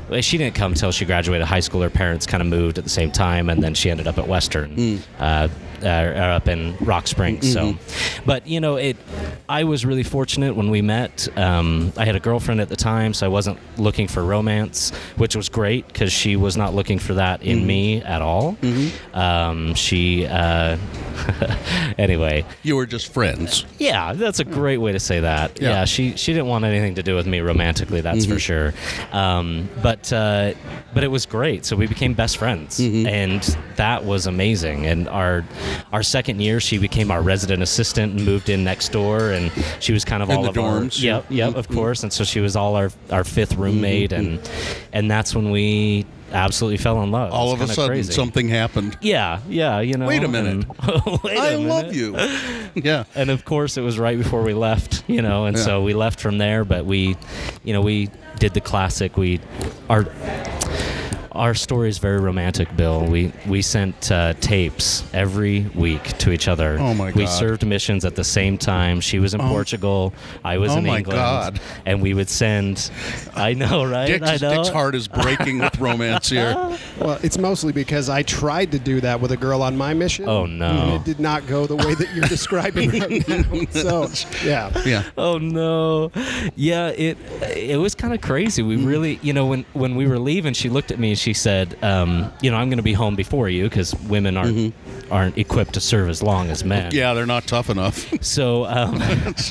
well, 0.09 0.21
she 0.21 0.37
didn't 0.37 0.55
come 0.55 0.73
till 0.73 0.91
she 0.91 1.05
graduated 1.05 1.45
high 1.47 1.59
school. 1.59 1.81
Her 1.81 1.89
parents 1.89 2.25
kind 2.25 2.41
of 2.41 2.47
moved 2.47 2.77
at 2.77 2.83
the 2.83 2.89
same 2.89 3.11
time, 3.11 3.49
and 3.49 3.61
then 3.61 3.73
she 3.73 3.91
ended 3.91 4.07
up 4.07 4.17
at 4.17 4.27
Western. 4.27 5.01
Uh, 5.19 5.47
uh, 5.83 5.87
up 5.87 6.47
in 6.47 6.75
Rock 6.77 7.05
Springs. 7.05 7.51
So, 7.51 7.75
but 8.25 8.47
you 8.47 8.59
know, 8.59 8.77
it. 8.77 8.97
I 9.47 9.65
was 9.65 9.85
really 9.85 10.01
fortunate 10.03 10.55
when 10.55 10.71
we 10.71 10.81
met. 10.81 11.27
Um, 11.37 11.91
I 11.97 12.05
had 12.05 12.15
a 12.15 12.19
girlfriend 12.19 12.59
at 12.61 12.69
the 12.69 12.75
time, 12.75 13.13
so 13.13 13.25
I 13.25 13.29
wasn't 13.29 13.59
looking 13.77 14.07
for 14.07 14.23
romance, 14.23 14.89
which 15.17 15.35
was 15.35 15.49
great 15.49 15.85
because 15.87 16.11
she 16.11 16.35
was 16.37 16.57
not 16.57 16.73
looking 16.73 16.97
for 16.97 17.13
that 17.15 17.43
in 17.43 17.67
me 17.67 18.01
at 18.01 18.21
all. 18.23 18.57
Um, 19.13 19.75
she, 19.75 20.25
uh, 20.25 20.77
anyway, 21.97 22.45
you 22.63 22.75
were 22.75 22.85
just 22.85 23.13
friends. 23.13 23.65
yeah, 23.77 24.13
that's 24.13 24.39
a 24.39 24.43
great 24.45 24.77
way 24.77 24.91
to 24.93 24.99
say 24.99 25.19
that. 25.19 25.61
Yeah. 25.61 25.69
Yeah, 25.69 25.85
she 25.85 26.15
she 26.15 26.33
didn't 26.33 26.47
want 26.47 26.65
anything 26.65 26.95
to 26.95 27.03
do 27.03 27.15
with 27.15 27.27
me 27.27 27.41
romantically, 27.41 28.01
that's 28.01 28.25
for 28.25 28.39
sure. 28.39 28.73
Um, 29.11 29.69
but 29.81 30.11
uh, 30.11 30.53
but 30.93 31.03
it 31.03 31.07
was 31.09 31.25
great. 31.25 31.65
So 31.65 31.75
we 31.75 31.87
became 31.87 32.13
best 32.13 32.37
friends, 32.37 32.79
and 32.79 33.41
that 33.75 34.03
was 34.05 34.27
amazing. 34.27 34.85
And 34.85 35.07
our 35.09 35.43
our 35.91 36.03
second 36.03 36.41
year, 36.41 36.59
she 36.59 36.77
became 36.77 37.11
our 37.11 37.21
resident 37.21 37.61
assistant 37.63 38.13
and 38.17 38.25
moved 38.25 38.49
in 38.49 38.63
next 38.63 38.91
door, 38.91 39.29
and 39.31 39.51
she 39.79 39.93
was 39.93 40.05
kind 40.05 40.21
of 40.23 40.29
In 40.29 40.37
all 40.37 40.47
of 40.47 40.57
our 40.57 40.79
dorms? 40.81 41.01
yep 41.01 41.25
yep 41.29 41.55
of 41.55 41.67
course. 41.67 42.03
And 42.03 42.11
so 42.11 42.23
she 42.23 42.39
was 42.39 42.55
all 42.55 42.75
our 42.75 42.91
our 43.11 43.23
fifth 43.23 43.55
roommate, 43.55 44.11
and 44.11 44.39
and 44.93 45.09
that's 45.09 45.35
when 45.35 45.51
we 45.51 46.05
absolutely 46.31 46.77
fell 46.77 47.01
in 47.03 47.11
love. 47.11 47.31
All 47.31 47.51
was 47.51 47.61
of 47.61 47.69
a 47.69 47.73
sudden, 47.73 47.89
crazy. 47.89 48.11
something 48.13 48.47
happened. 48.49 48.97
Yeah, 49.01 49.39
yeah, 49.47 49.79
you 49.79 49.95
know. 49.97 50.07
Wait 50.07 50.23
a 50.23 50.27
minute. 50.27 50.65
and- 50.65 50.67
Wait 51.23 51.37
a 51.37 51.39
I 51.41 51.55
minute. 51.57 51.67
love 51.69 51.93
you. 51.95 52.15
Yeah. 52.75 53.03
and 53.15 53.29
of 53.29 53.45
course 53.45 53.77
it 53.77 53.81
was 53.81 53.97
right 53.97 54.17
before 54.17 54.41
we 54.43 54.53
left 54.53 55.03
you 55.07 55.21
know 55.21 55.45
and 55.45 55.55
Yeah. 55.55 55.63
so 55.63 55.81
we 55.83 55.93
left 55.93 56.19
from 56.19 56.37
there 56.39 56.65
but 56.65 56.85
we 56.85 57.15
you 57.63 57.71
know 57.73 57.81
we 57.81 58.09
did 58.37 58.53
the 58.53 58.59
classic 58.59 59.15
we 59.15 59.39
our 59.89 60.03
our 61.35 61.53
story 61.53 61.89
is 61.89 61.97
very 61.97 62.19
romantic 62.19 62.75
bill 62.77 63.05
we 63.05 63.31
we 63.47 63.61
sent 63.61 64.11
uh, 64.11 64.33
tapes 64.39 65.03
every 65.13 65.61
week 65.75 66.03
to 66.17 66.31
each 66.31 66.47
other 66.47 66.77
Oh, 66.79 66.93
my 66.93 67.11
god! 67.11 67.15
we 67.19 67.27
served 67.27 67.65
missions 67.65 68.05
at 68.05 68.15
the 68.15 68.23
same 68.23 68.57
time 68.57 69.01
she 69.01 69.19
was 69.19 69.33
in 69.33 69.41
portugal 69.41 70.13
i 70.43 70.57
was 70.57 70.71
Oh, 70.71 70.77
in 70.77 70.85
my 70.85 70.97
england 70.99 71.17
God. 71.19 71.59
and 71.85 72.01
we 72.01 72.13
would 72.13 72.29
send 72.29 72.89
i 73.35 73.53
know 73.53 73.83
right 73.89 74.07
Dick's, 74.07 74.27
i 74.29 74.37
know 74.37 74.55
Dick's 74.55 74.69
heart 74.69 74.95
is 74.95 75.07
breaking 75.07 75.59
with 75.59 75.77
romance 75.79 76.29
here. 76.29 76.55
Well, 76.99 77.19
it's 77.21 77.37
mostly 77.37 77.73
because 77.73 78.07
I 78.09 78.23
tried 78.23 78.71
to 78.71 78.79
do 78.79 79.01
that 79.01 79.19
with 79.19 79.31
a 79.33 79.37
girl 79.37 79.61
on 79.61 79.75
my 79.75 79.93
mission. 79.93 80.29
Oh, 80.29 80.45
no. 80.45 80.65
And 80.69 80.93
it 80.93 81.03
did 81.03 81.19
not 81.19 81.45
go 81.45 81.65
the 81.67 81.75
way 81.75 81.93
that 81.93 82.13
you're 82.15 82.23
describing 82.25 82.89
right 82.89 83.27
now. 83.27 83.65
So, 83.71 84.07
yeah. 84.45 84.71
Yeah. 84.85 85.03
Oh 85.17 85.37
no. 85.37 86.11
Yeah, 86.55 86.87
it 86.89 87.17
it 87.53 87.77
was 87.77 87.93
kind 87.95 88.13
of 88.13 88.21
crazy. 88.21 88.61
We 88.63 88.77
Mm-hmm. 88.77 88.85
really, 88.87 89.19
you 89.21 89.33
know, 89.33 89.45
when 89.45 89.65
when 89.73 89.95
we 89.97 90.07
were 90.07 90.19
leaving, 90.19 90.53
she 90.53 90.69
looked 90.69 90.89
at 90.91 90.99
me 90.99 91.09
and 91.09 91.19
she 91.25 91.33
said, 91.33 91.75
um, 91.83 92.31
you 92.39 92.51
know, 92.51 92.57
I'm 92.57 92.69
going 92.69 92.77
to 92.77 92.83
be 92.83 92.93
home 92.93 93.15
before 93.15 93.49
you 93.49 93.63
because 93.63 93.95
women 93.95 94.37
aren't 94.37 94.75
aren't 95.09 95.39
equipped 95.39 95.73
to 95.73 95.79
serve 95.79 96.07
as 96.07 96.21
long 96.21 96.51
as 96.51 96.63
men. 96.63 96.89
Mm-hmm. 96.89 96.97
Yeah, 96.97 97.15
they're 97.15 97.25
not 97.25 97.47
tough 97.47 97.69
enough. 97.69 97.95
So, 98.25 98.65
um, 98.65 99.01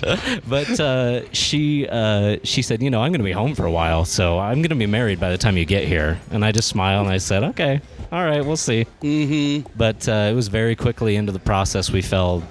but 0.48 0.78
uh, 0.80 1.22
she 1.32 1.86
uh, 1.88 2.38
she 2.42 2.60
said, 2.62 2.82
you 2.82 2.90
know, 2.90 3.02
I'm 3.02 3.10
going 3.12 3.20
to 3.20 3.24
be 3.24 3.32
home 3.32 3.54
for 3.54 3.66
a 3.66 3.70
while, 3.70 4.04
so 4.04 4.38
I'm 4.38 4.58
going 4.58 4.70
to 4.70 4.76
be 4.76 4.86
married 4.86 5.18
by 5.18 5.30
the 5.30 5.38
time 5.38 5.56
you 5.56 5.64
get 5.64 5.86
here. 5.86 6.20
And 6.30 6.44
I 6.44 6.52
just 6.52 6.68
smiled 6.68 7.06
and 7.06 7.14
I 7.14 7.18
said, 7.18 7.44
okay, 7.44 7.80
all 8.12 8.24
right, 8.24 8.44
we'll 8.44 8.56
see. 8.56 8.86
mm-hmm. 9.00 9.68
But 9.76 10.08
uh, 10.08 10.28
it 10.30 10.34
was 10.34 10.48
very 10.48 10.76
quickly 10.76 11.16
into 11.16 11.32
the 11.32 11.38
process. 11.38 11.90
We 11.90 12.02
fell 12.02 12.42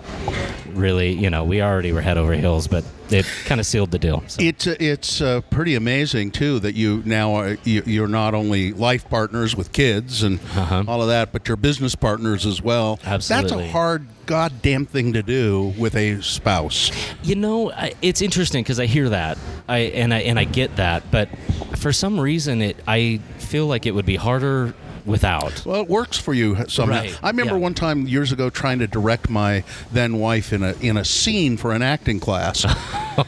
really, 0.70 1.12
you 1.14 1.30
know, 1.30 1.44
we 1.44 1.62
already 1.62 1.92
were 1.92 2.02
head 2.02 2.18
over 2.18 2.34
heels, 2.34 2.68
but 2.68 2.84
it 3.10 3.26
kind 3.46 3.60
of 3.60 3.66
sealed 3.68 3.92
the 3.92 4.00
deal. 4.00 4.24
So. 4.28 4.42
It's 4.42 4.66
it's 4.68 5.22
uh, 5.22 5.42
pretty 5.50 5.76
amazing 5.76 6.32
too 6.32 6.60
that 6.60 6.76
you 6.76 7.04
now 7.06 7.34
are 7.36 7.58
you, 7.64 7.84
you're 7.86 8.08
not 8.08 8.34
only 8.34 8.74
life 8.74 9.10
partners 9.10 9.56
with 9.56 9.72
kids 9.72 10.24
and 10.24 10.40
Uh-huh. 10.56 10.84
all 10.88 11.02
of 11.02 11.08
that, 11.10 11.32
but 11.32 11.48
you're 11.48 11.58
business 11.58 11.96
partners 11.96 12.46
as 12.46 12.62
well. 12.62 13.00
Absolutely, 13.06 13.50
That's 13.58 13.70
a 13.70 13.72
hard 13.72 14.08
goddamn 14.26 14.86
thing 14.86 15.14
to 15.14 15.22
do 15.22 15.74
with 15.78 15.96
a 15.96 16.22
spouse. 16.22 16.92
You 17.24 17.36
know, 17.36 17.72
it's 18.02 18.22
interesting 18.22 18.64
because 18.64 18.80
I 18.80 18.86
hear 18.86 19.10
that, 19.10 19.38
I 19.68 19.80
and 19.80 20.14
I 20.14 20.20
and 20.20 20.40
I 20.40 20.46
get 20.46 20.76
that, 20.78 21.04
but 21.12 21.30
for 21.78 21.92
some 21.92 22.20
reason, 22.20 22.62
it 22.62 22.78
I 22.88 23.20
feel 23.40 23.68
like 23.68 23.86
it 23.86 23.92
would 23.92 24.06
be 24.06 24.16
harder 24.16 24.74
without. 25.06 25.66
Well, 25.66 25.82
it 25.82 25.90
works 25.90 26.18
for 26.18 26.34
you 26.34 26.68
somehow. 26.68 27.02
Right, 27.02 27.20
I 27.22 27.30
remember 27.30 27.56
yeah. 27.56 27.62
one 27.62 27.74
time 27.74 28.08
years 28.08 28.32
ago 28.32 28.50
trying 28.50 28.80
to 28.80 28.88
direct 28.88 29.30
my 29.30 29.64
then 29.92 30.18
wife 30.20 30.54
in 30.54 30.64
a 30.64 30.74
in 30.82 30.98
a 30.98 31.06
scene 31.06 31.58
for 31.58 31.74
an 31.74 31.82
acting 31.82 32.20
class. 32.20 32.66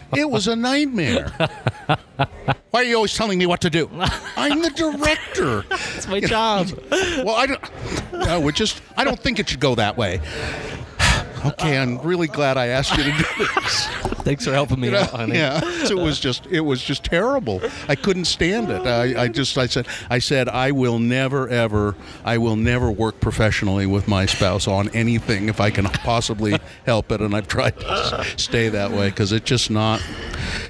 it 0.15 0.29
was 0.29 0.47
a 0.47 0.55
nightmare. 0.55 1.31
Why 2.71 2.81
are 2.81 2.83
you 2.83 2.95
always 2.95 3.13
telling 3.13 3.39
me 3.39 3.45
what 3.45 3.61
to 3.61 3.69
do? 3.69 3.89
I'm 4.35 4.61
the 4.61 4.69
director. 4.71 5.65
It's 5.95 6.07
my 6.07 6.19
job. 6.19 6.69
Well, 6.91 7.35
I 7.35 7.45
don't. 7.45 7.61
No, 8.11 8.41
we 8.41 8.51
just. 8.51 8.81
I 8.97 9.05
don't 9.05 9.19
think 9.19 9.39
it 9.39 9.47
should 9.47 9.59
go 9.59 9.75
that 9.75 9.97
way. 9.97 10.21
Okay, 11.45 11.77
I'm 11.77 11.99
really 11.99 12.25
glad 12.25 12.57
I 12.57 12.67
asked 12.67 12.97
you 12.97 13.03
to 13.03 13.11
do 13.11 13.45
this. 13.61 14.14
Thanks 14.25 14.43
for 14.43 14.51
helping 14.51 14.79
me 14.79 14.93
out, 14.93 15.11
honey. 15.11 15.35
yeah, 15.37 15.59
so 15.85 15.99
it 15.99 16.03
was 16.03 16.19
just 16.19 16.47
it 16.47 16.61
was 16.61 16.83
just 16.83 17.03
terrible. 17.03 17.61
I 17.87 17.95
couldn't 17.95 18.25
stand 18.25 18.71
it. 18.71 18.81
I, 18.87 19.23
I 19.23 19.27
just 19.27 19.55
I 19.57 19.67
said 19.67 19.87
I 20.09 20.17
said 20.17 20.49
I 20.49 20.71
will 20.71 20.97
never 20.97 21.47
ever 21.47 21.95
I 22.23 22.39
will 22.39 22.55
never 22.55 22.89
work 22.91 23.19
professionally 23.19 23.85
with 23.85 24.07
my 24.07 24.25
spouse 24.25 24.67
on 24.67 24.89
anything 24.89 25.47
if 25.47 25.61
I 25.61 25.69
can 25.69 25.85
possibly 25.85 26.57
help 26.87 27.11
it, 27.11 27.21
and 27.21 27.35
I've 27.35 27.47
tried 27.47 27.79
to 27.81 28.25
stay 28.37 28.69
that 28.69 28.91
way 28.91 29.09
because 29.09 29.31
it's 29.31 29.45
just 29.45 29.69
not. 29.69 30.01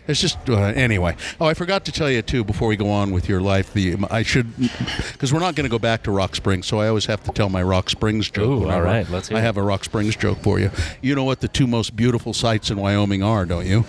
It's 0.08 0.20
just 0.20 0.38
uh, 0.50 0.56
anyway. 0.58 1.15
Oh, 1.39 1.46
I 1.46 1.54
forgot 1.54 1.86
to 1.86 1.91
tell 1.91 2.12
you 2.12 2.22
too 2.22 2.44
before 2.44 2.68
we 2.68 2.76
go 2.76 2.89
on 2.89 3.12
with 3.12 3.30
your 3.30 3.39
life. 3.41 3.74
The 3.74 3.96
I 4.12 4.24
should 4.24 4.48
because 5.13 5.34
we're 5.34 5.39
not 5.39 5.56
going 5.56 5.63
to 5.63 5.70
go 5.72 5.80
back 5.80 6.04
to 6.04 6.12
Rock 6.12 6.36
Springs, 6.36 6.65
so 6.68 6.80
I 6.80 6.89
always 6.89 7.06
have 7.06 7.24
to 7.24 7.32
tell 7.32 7.50
my 7.50 7.63
Rock 7.63 7.89
Springs 7.89 8.30
joke. 8.30 8.63
Ooh, 8.63 8.70
all 8.70 8.82
right, 8.82 9.10
let's 9.10 9.30
hear 9.30 9.38
I 9.38 9.41
have 9.41 9.58
a 9.58 9.63
Rock 9.63 9.86
Springs 9.86 10.15
joke 10.15 10.39
for 10.39 10.60
you. 10.60 10.72
You 11.02 11.15
know 11.15 11.24
what 11.24 11.39
the 11.39 11.48
two 11.48 11.68
most 11.68 11.96
beautiful 11.96 12.34
sights 12.34 12.70
in 12.70 12.78
Wyoming 12.78 13.24
are, 13.24 13.45
don't 13.46 13.66
you? 13.66 13.86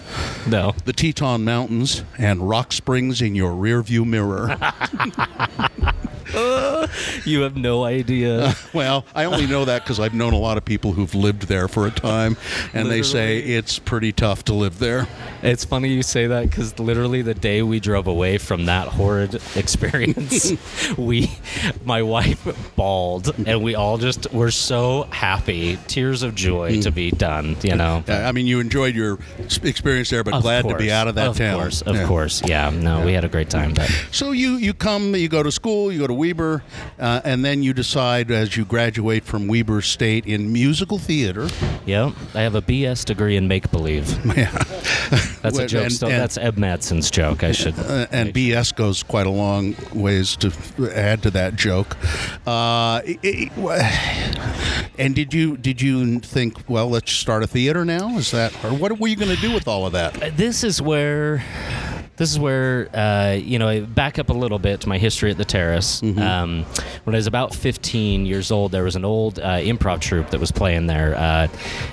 No. 0.46 0.74
the 0.84 0.92
Teton 0.92 1.44
Mountains 1.44 2.02
and 2.18 2.48
Rock 2.48 2.72
Springs 2.72 3.20
in 3.22 3.34
your 3.34 3.52
rearview 3.52 4.06
mirror. 4.06 4.56
you 7.24 7.40
have 7.42 7.56
no 7.56 7.84
idea. 7.84 8.54
Well, 8.72 9.06
I 9.14 9.24
only 9.24 9.46
know 9.46 9.64
that 9.64 9.84
because 9.84 9.98
I've 9.98 10.12
known 10.12 10.34
a 10.34 10.38
lot 10.38 10.58
of 10.58 10.64
people 10.64 10.92
who've 10.92 11.14
lived 11.14 11.44
there 11.44 11.66
for 11.66 11.86
a 11.86 11.90
time, 11.90 12.36
and 12.74 12.90
they 12.90 13.02
say 13.02 13.38
it's 13.38 13.78
pretty 13.78 14.12
tough 14.12 14.44
to 14.46 14.54
live 14.54 14.78
there. 14.80 15.08
It's 15.42 15.64
funny 15.64 15.88
you 15.88 16.02
say 16.02 16.26
that 16.26 16.50
because 16.50 16.78
literally 16.78 17.22
the 17.22 17.32
day 17.32 17.62
we 17.62 17.80
drove 17.80 18.06
away 18.06 18.36
from 18.36 18.66
that 18.66 18.88
horrid 18.88 19.40
experience, 19.56 20.52
we, 20.98 21.30
my 21.86 22.02
wife 22.02 22.46
bawled, 22.76 23.34
and 23.46 23.62
we 23.62 23.74
all 23.74 23.96
just 23.96 24.30
were 24.32 24.50
so 24.50 25.04
happy, 25.04 25.78
tears 25.86 26.22
of 26.22 26.34
joy 26.34 26.82
to 26.82 26.90
be 26.90 27.10
mm. 27.10 27.18
done. 27.18 27.56
You 27.62 27.76
know. 27.76 28.04
I 28.08 28.32
mean, 28.32 28.46
you 28.46 28.60
enjoyed 28.60 28.94
your 28.94 29.18
experience 29.62 30.10
there, 30.10 30.22
but 30.22 30.34
Of 30.34 30.42
glad 30.42 30.68
to 30.68 30.76
be 30.76 30.90
out 30.92 31.08
of 31.08 31.14
that 31.14 31.28
of 31.28 31.38
town. 31.38 31.58
course, 31.58 31.80
of 31.82 31.96
Yeah. 31.96 32.06
course, 32.06 32.42
yeah. 32.44 32.68
No, 32.70 33.04
we 33.06 33.14
had 33.14 33.24
a 33.24 33.28
great 33.28 33.48
time. 33.48 33.72
But 33.72 33.90
So 34.10 34.32
you 34.32 34.56
you 34.56 34.74
come, 34.74 35.14
you 35.14 35.28
go 35.28 35.42
to 35.42 35.52
school, 35.52 35.90
you 35.90 36.00
go 36.00 36.06
to 36.06 36.14
Weber, 36.26 36.62
uh, 36.98 37.20
and 37.24 37.44
then 37.44 37.62
you 37.62 37.72
decide 37.72 38.30
as 38.32 38.56
you 38.56 38.64
graduate 38.64 39.24
from 39.24 39.46
Weber 39.46 39.80
State 39.80 40.26
in 40.26 40.52
musical 40.52 40.98
theater. 40.98 41.48
yeah, 41.84 42.10
I 42.34 42.40
have 42.42 42.54
a 42.56 42.62
BS 42.62 43.04
degree 43.04 43.36
in 43.36 43.46
make 43.48 43.70
believe. 43.70 44.06
Yeah. 44.36 44.50
That's 45.40 45.58
a 45.58 45.66
joke. 45.68 45.84
and- 45.86 46.02
and- 46.02 46.10
that's 46.20 46.36
Eb 46.36 46.56
Madson's 46.58 47.10
joke. 47.12 47.44
I 47.44 47.52
should. 47.52 47.78
Uh, 47.78 48.06
and 48.10 48.34
BS 48.34 48.74
goes 48.74 49.02
quite 49.04 49.26
a 49.26 49.30
long 49.30 49.76
ways 49.94 50.34
to 50.38 50.52
add 50.92 51.22
to 51.22 51.30
that 51.30 51.54
joke. 51.54 51.96
Uh, 52.44 53.00
it- 53.04 53.18
it- 53.22 53.52
and 54.98 55.14
did 55.14 55.32
you 55.32 55.56
did 55.56 55.80
you 55.80 56.18
think, 56.20 56.68
well, 56.68 56.88
let's 56.90 57.12
start 57.12 57.44
a 57.44 57.46
theater 57.46 57.84
now? 57.84 58.18
Is 58.18 58.32
that, 58.32 58.52
or 58.64 58.70
what 58.74 58.98
were 58.98 59.08
you 59.08 59.16
going 59.16 59.34
to 59.34 59.40
do 59.40 59.52
with 59.52 59.68
all 59.68 59.86
of 59.86 59.92
that? 59.92 60.36
this 60.36 60.64
is 60.64 60.82
where 60.82 61.44
this 62.16 62.30
is 62.30 62.38
where 62.38 62.88
uh, 62.94 63.32
you 63.32 63.58
know 63.58 63.68
I 63.68 63.80
back 63.80 64.18
up 64.18 64.30
a 64.30 64.32
little 64.32 64.58
bit 64.58 64.80
to 64.82 64.88
my 64.88 64.98
history 64.98 65.30
at 65.30 65.36
the 65.36 65.44
terrace. 65.44 66.02
Um, 66.02 66.64
when 67.04 67.14
i 67.14 67.18
was 67.18 67.26
about 67.26 67.54
15 67.54 68.26
years 68.26 68.50
old 68.50 68.72
there 68.72 68.82
was 68.82 68.96
an 68.96 69.04
old 69.04 69.38
uh, 69.38 69.58
improv 69.58 70.00
troupe 70.00 70.30
that 70.30 70.40
was 70.40 70.50
playing 70.50 70.86
there 70.86 71.14
uh, 71.14 71.48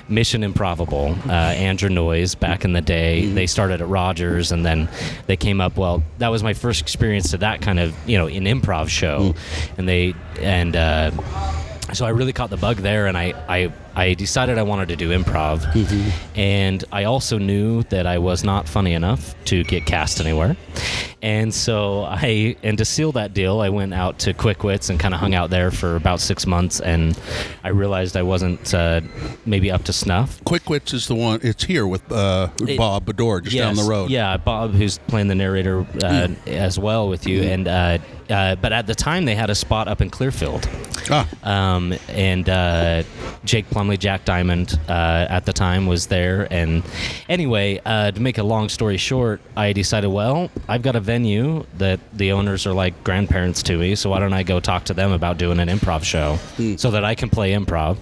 mission 0.08 0.42
improbable 0.42 1.16
uh, 1.26 1.32
andrew 1.32 1.88
noyes 1.88 2.34
back 2.34 2.64
in 2.64 2.72
the 2.72 2.80
day. 2.80 3.26
They 3.26 3.46
started 3.46 3.80
at 3.80 3.88
rogers 3.88 4.50
and 4.52 4.64
then 4.64 4.88
they 5.26 5.36
came 5.36 5.60
up 5.60 5.76
well 5.76 6.02
that 6.18 6.28
was 6.28 6.42
my 6.42 6.54
first 6.54 6.80
experience 6.80 7.30
to 7.30 7.38
that 7.38 7.60
kind 7.60 7.78
of 7.78 7.94
you 8.08 8.18
know 8.18 8.26
an 8.26 8.44
improv 8.44 8.88
show. 8.88 9.34
And 9.78 9.88
they 9.88 10.14
and 10.40 10.74
uh, 10.76 11.10
so 11.92 12.06
I 12.06 12.10
really 12.10 12.32
caught 12.32 12.50
the 12.50 12.56
bug 12.56 12.78
there, 12.78 13.06
and 13.06 13.16
I, 13.16 13.34
I, 13.48 13.72
I 13.96 14.14
decided 14.14 14.58
I 14.58 14.62
wanted 14.62 14.88
to 14.88 14.96
do 14.96 15.10
improv. 15.10 15.72
And 16.36 16.84
I 16.92 17.04
also 17.04 17.38
knew 17.38 17.82
that 17.84 18.06
I 18.06 18.18
was 18.18 18.42
not 18.44 18.68
funny 18.68 18.92
enough 18.94 19.34
to 19.46 19.62
get 19.64 19.86
cast 19.86 20.20
anywhere. 20.20 20.56
And 21.22 21.54
so 21.54 22.02
I, 22.04 22.56
and 22.62 22.76
to 22.78 22.84
seal 22.84 23.12
that 23.12 23.32
deal, 23.32 23.60
I 23.60 23.70
went 23.70 23.94
out 23.94 24.18
to 24.20 24.34
Quick 24.34 24.62
Wits 24.62 24.90
and 24.90 25.00
kind 25.00 25.14
of 25.14 25.20
hung 25.20 25.34
out 25.34 25.48
there 25.48 25.70
for 25.70 25.96
about 25.96 26.20
six 26.20 26.46
months. 26.46 26.80
And 26.80 27.18
I 27.62 27.68
realized 27.68 28.16
I 28.16 28.22
wasn't 28.22 28.74
uh, 28.74 29.00
maybe 29.46 29.70
up 29.70 29.84
to 29.84 29.92
snuff. 29.92 30.42
Quick 30.44 30.68
Wits 30.68 30.92
is 30.92 31.06
the 31.06 31.14
one. 31.14 31.40
It's 31.42 31.64
here 31.64 31.86
with 31.86 32.10
uh, 32.12 32.48
It- 32.60 32.76
Bob 32.76 33.06
Bador 33.06 33.42
just 33.42 33.56
down 33.56 33.76
the 33.76 33.84
road. 33.84 34.10
Yeah, 34.10 34.36
Bob, 34.36 34.72
who's 34.72 34.98
playing 34.98 35.28
the 35.28 35.34
narrator 35.34 35.86
uh, 36.02 36.28
as 36.46 36.78
well 36.78 37.08
with 37.08 37.26
you, 37.26 37.42
and 37.42 37.68
uh, 37.68 37.98
uh, 38.28 38.56
but 38.56 38.72
at 38.72 38.86
the 38.86 38.94
time 38.94 39.24
they 39.24 39.34
had 39.34 39.50
a 39.50 39.54
spot 39.54 39.86
up 39.88 40.00
in 40.00 40.08
Clearfield, 40.10 40.68
Ah, 41.10 41.28
um, 41.42 41.94
and 42.08 42.48
uh, 42.48 43.02
Jake 43.44 43.68
Plumley, 43.84 43.98
Jack 43.98 44.24
Diamond 44.24 44.80
uh, 44.88 45.26
at 45.28 45.44
the 45.44 45.52
time 45.52 45.86
was 45.86 46.06
there, 46.06 46.48
and 46.50 46.82
anyway, 47.28 47.82
uh, 47.84 48.10
to 48.12 48.18
make 48.18 48.38
a 48.38 48.42
long 48.42 48.70
story 48.70 48.96
short, 48.96 49.42
I 49.58 49.74
decided, 49.74 50.06
well, 50.08 50.50
I've 50.66 50.80
got 50.80 50.96
a 50.96 51.00
venue 51.00 51.66
that 51.76 52.00
the 52.14 52.32
owners 52.32 52.66
are 52.66 52.72
like 52.72 53.04
grandparents 53.04 53.62
to 53.64 53.76
me, 53.76 53.94
so 53.94 54.08
why 54.08 54.20
don't 54.20 54.32
I 54.32 54.42
go 54.42 54.58
talk 54.58 54.84
to 54.86 54.94
them 54.94 55.12
about 55.12 55.36
doing 55.36 55.60
an 55.60 55.68
improv 55.68 56.02
show 56.02 56.38
so 56.78 56.92
that 56.92 57.04
I 57.04 57.14
can 57.14 57.28
play 57.28 57.52
improv? 57.52 57.98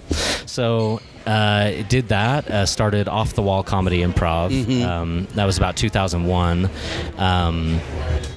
So 0.48 1.00
uh, 1.26 1.82
did 1.88 2.08
that. 2.08 2.48
Uh, 2.48 2.64
started 2.66 3.08
off 3.08 3.34
the 3.34 3.42
wall 3.42 3.62
comedy 3.64 4.02
improv. 4.02 4.50
Um, 4.84 5.26
that 5.34 5.44
was 5.46 5.56
about 5.58 5.76
2001, 5.76 6.70
um, 7.18 7.80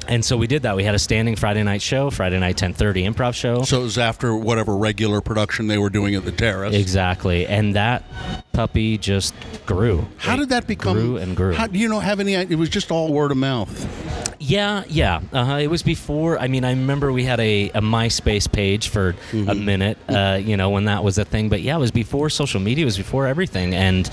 and 0.08 0.24
so 0.24 0.38
we 0.38 0.48
did 0.48 0.63
that. 0.63 0.76
We 0.76 0.84
had 0.84 0.96
a 0.96 1.00
standing 1.00 1.36
Friday 1.36 1.63
night 1.63 1.82
show, 1.82 2.10
Friday 2.10 2.39
night 2.39 2.58
10:30 2.58 3.06
improv 3.13 3.34
show. 3.36 3.63
so 3.63 3.82
it 3.82 3.84
was 3.84 3.98
after 3.98 4.36
whatever 4.36 4.76
regular 4.76 5.22
production 5.22 5.68
they 5.68 5.78
were 5.78 5.89
doing 5.89 6.15
at 6.15 6.26
the 6.26 6.32
Terrace. 6.32 6.76
Exactly, 6.76 7.46
and 7.48 7.76
that 7.76 8.04
puppy 8.54 8.98
just 8.98 9.34
grew. 9.65 10.06
How 10.18 10.36
It 10.36 10.38
did 10.38 10.50
that 10.50 10.68
become? 10.68 10.98
Grew 10.98 11.18
and 11.18 11.36
grew. 11.36 11.54
How, 11.54 11.68
do 11.68 11.78
you 11.80 11.89
know 11.89 12.00
have 12.00 12.20
any? 12.20 12.34
It 12.34 12.58
was 12.58 12.70
just 12.70 12.91
all 12.91 13.12
word 13.12 13.32
of 13.32 13.38
mouth. 13.38 14.36
Yeah, 14.39 14.84
yeah. 14.88 15.22
Uh-huh. 15.34 15.56
It 15.56 15.68
was 15.68 15.82
before. 15.82 16.38
I 16.38 16.48
mean, 16.48 16.63
I 16.65 16.72
remember 16.72 17.12
we 17.12 17.24
had 17.24 17.39
a, 17.39 17.70
a 17.70 17.82
MySpace 17.82 18.52
page 18.52 18.89
for 18.89 19.15
a 19.34 19.56
minute. 19.56 19.98
Uh, 20.08 20.39
you 20.41 20.56
know, 20.58 20.70
when 20.70 20.86
that 20.86 21.04
was 21.04 21.18
a 21.18 21.26
thing. 21.26 21.50
But 21.50 21.62
yeah, 21.62 21.76
it 21.76 21.80
was 21.80 21.91
before 21.91 22.30
social 22.30 22.60
media. 22.60 22.84
It 22.84 22.86
was 22.86 22.98
before 22.98 23.26
everything, 23.28 23.74
and 23.74 24.10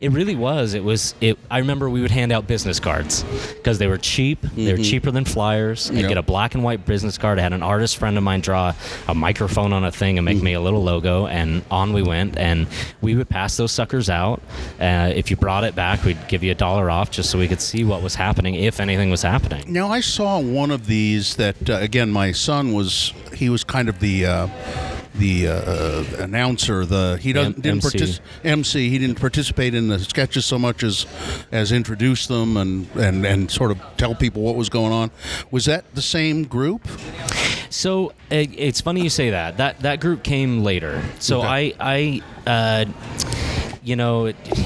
it 0.00 0.10
really 0.12 0.34
was. 0.34 0.74
It 0.74 0.82
was. 0.82 1.14
It. 1.20 1.38
I 1.50 1.58
remember 1.58 1.88
we 1.88 2.00
would 2.00 2.10
hand 2.10 2.32
out 2.32 2.46
business 2.46 2.80
cards 2.80 3.22
because 3.54 3.78
they 3.78 3.86
were 3.86 3.98
cheap. 3.98 4.40
They 4.56 4.72
were 4.72 4.82
cheaper 4.82 5.10
than 5.10 5.24
flyers. 5.36 5.90
I'd 5.90 6.08
get 6.08 6.16
a 6.16 6.22
black 6.22 6.54
and 6.54 6.64
white 6.64 6.86
business 6.86 7.18
card. 7.18 7.38
I 7.38 7.42
had 7.42 7.52
an 7.52 7.62
artist 7.62 7.98
friend 7.98 8.16
of 8.16 8.24
mine 8.24 8.40
draw 8.40 8.72
a 9.06 9.14
microphone 9.14 9.74
on 9.74 9.84
a 9.84 9.92
thing 9.92 10.16
and 10.16 10.24
make 10.24 10.42
me 10.42 10.54
a 10.54 10.60
little 10.62 10.82
logo, 10.82 11.26
and 11.26 11.62
on 11.70 11.92
we 11.92 12.02
went. 12.02 12.38
And 12.38 12.66
we 13.02 13.14
would 13.14 13.28
pass 13.28 13.58
those 13.58 13.70
suckers 13.70 14.08
out. 14.08 14.40
Uh, 14.80 15.12
if 15.14 15.30
you 15.30 15.36
brought 15.36 15.64
it 15.64 15.74
back, 15.74 16.02
we'd 16.04 16.26
give 16.26 16.42
you 16.42 16.52
a 16.52 16.54
dollar 16.54 16.88
off 16.88 17.10
just 17.10 17.28
so 17.28 17.38
we 17.38 17.48
could 17.48 17.60
see 17.60 17.84
what 17.84 18.02
was 18.02 18.14
happening, 18.14 18.54
if 18.54 18.80
anything 18.80 19.10
was 19.10 19.20
happening. 19.20 19.70
Now 19.70 19.88
I 19.88 20.00
saw 20.00 20.40
one 20.40 20.70
of 20.70 20.86
these 20.86 21.36
that 21.36 21.68
uh, 21.68 21.74
again 21.74 22.10
my 22.10 22.32
son 22.32 22.72
was 22.72 23.12
he 23.34 23.50
was 23.50 23.62
kind 23.62 23.90
of 23.90 24.00
the 24.00 24.24
uh, 24.24 24.46
the 25.18 25.48
uh, 25.48 26.04
announcer 26.18 26.84
the 26.84 27.18
he 27.20 27.32
doesn't 27.32 27.62
didn't 27.62 27.84
MC. 27.84 28.20
MC 28.44 28.88
he 28.90 28.98
didn't 28.98 29.20
participate 29.20 29.74
in 29.74 29.88
the 29.88 29.98
sketches 29.98 30.44
so 30.44 30.58
much 30.58 30.82
as 30.82 31.06
as 31.52 31.72
introduce 31.72 32.26
them 32.26 32.56
and 32.56 32.88
and 32.96 33.24
and 33.26 33.50
sort 33.50 33.70
of 33.70 33.80
tell 33.96 34.14
people 34.14 34.42
what 34.42 34.56
was 34.56 34.68
going 34.68 34.92
on 34.92 35.10
was 35.50 35.64
that 35.64 35.84
the 35.94 36.02
same 36.02 36.44
group 36.44 36.86
So 37.70 38.12
it, 38.30 38.50
it's 38.56 38.80
funny 38.80 39.02
you 39.02 39.10
say 39.10 39.30
that. 39.30 39.56
That 39.56 39.80
that 39.80 40.00
group 40.00 40.22
came 40.22 40.62
later. 40.62 41.02
So 41.18 41.40
Okay. 41.40 41.74
I 41.78 42.20
I. 42.20 42.22
Uh, 42.46 42.84
you 43.86 43.94
know, 43.94 44.24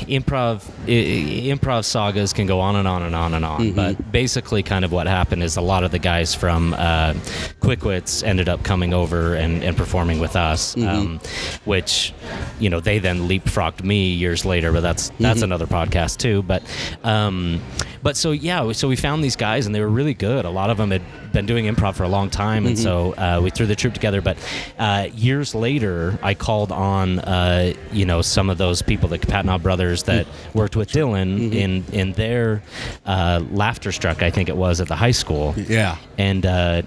improv 0.08 0.62
improv 0.86 1.84
sagas 1.84 2.32
can 2.32 2.46
go 2.46 2.58
on 2.58 2.74
and 2.76 2.88
on 2.88 3.02
and 3.02 3.14
on 3.14 3.34
and 3.34 3.44
on. 3.44 3.72
But 3.74 4.10
basically, 4.10 4.62
kind 4.62 4.82
of 4.82 4.92
what 4.92 5.06
happened 5.06 5.42
is 5.42 5.58
a 5.58 5.60
lot 5.60 5.84
of 5.84 5.90
the 5.90 5.98
guys 5.98 6.34
from 6.34 6.72
uh, 6.78 7.12
Quick 7.60 7.84
Wits 7.84 8.22
ended 8.22 8.48
up 8.48 8.62
coming 8.62 8.94
over 8.94 9.34
and, 9.34 9.62
and 9.62 9.76
performing 9.76 10.20
with 10.20 10.36
us, 10.36 10.74
um, 10.78 11.20
which 11.66 12.14
you 12.60 12.70
know 12.70 12.80
they 12.80 12.98
then 12.98 13.28
leapfrogged 13.28 13.84
me 13.84 14.10
years 14.10 14.46
later. 14.46 14.72
But 14.72 14.80
that's 14.80 15.10
that's 15.20 15.42
another 15.42 15.66
podcast 15.66 16.16
too. 16.16 16.40
But 16.42 16.62
um, 17.04 17.60
but 18.02 18.16
so 18.16 18.30
yeah, 18.32 18.72
so 18.72 18.88
we 18.88 18.96
found 18.96 19.22
these 19.22 19.36
guys 19.36 19.66
and 19.66 19.74
they 19.74 19.80
were 19.80 19.88
really 19.88 20.14
good. 20.14 20.44
A 20.44 20.50
lot 20.50 20.70
of 20.70 20.76
them 20.78 20.90
had 20.90 21.02
been 21.32 21.46
doing 21.46 21.66
improv 21.66 21.94
for 21.94 22.02
a 22.04 22.08
long 22.08 22.30
time, 22.30 22.66
and 22.66 22.78
so 22.78 23.12
uh, 23.14 23.40
we 23.42 23.50
threw 23.50 23.66
the 23.66 23.76
troupe 23.76 23.94
together. 23.94 24.20
But 24.20 24.36
uh, 24.78 25.08
years 25.14 25.54
later, 25.54 26.18
I 26.22 26.34
called 26.34 26.72
on 26.72 27.18
uh, 27.20 27.74
you 27.92 28.04
know 28.06 28.22
some 28.22 28.50
of 28.50 28.58
those 28.58 28.82
people, 28.82 29.08
the 29.08 29.18
Kapatnaw 29.18 29.62
brothers 29.62 30.02
that 30.04 30.26
worked 30.54 30.76
with 30.76 30.90
Dylan 30.90 31.52
in 31.54 31.84
in 31.92 32.12
their 32.12 32.62
uh, 33.06 33.42
Laughter 33.52 33.92
Struck, 33.92 34.22
I 34.22 34.30
think 34.30 34.48
it 34.48 34.56
was 34.56 34.80
at 34.80 34.88
the 34.88 34.96
high 34.96 35.10
school. 35.12 35.54
yeah 35.56 35.96
And 36.18 36.44
uh, 36.46 36.82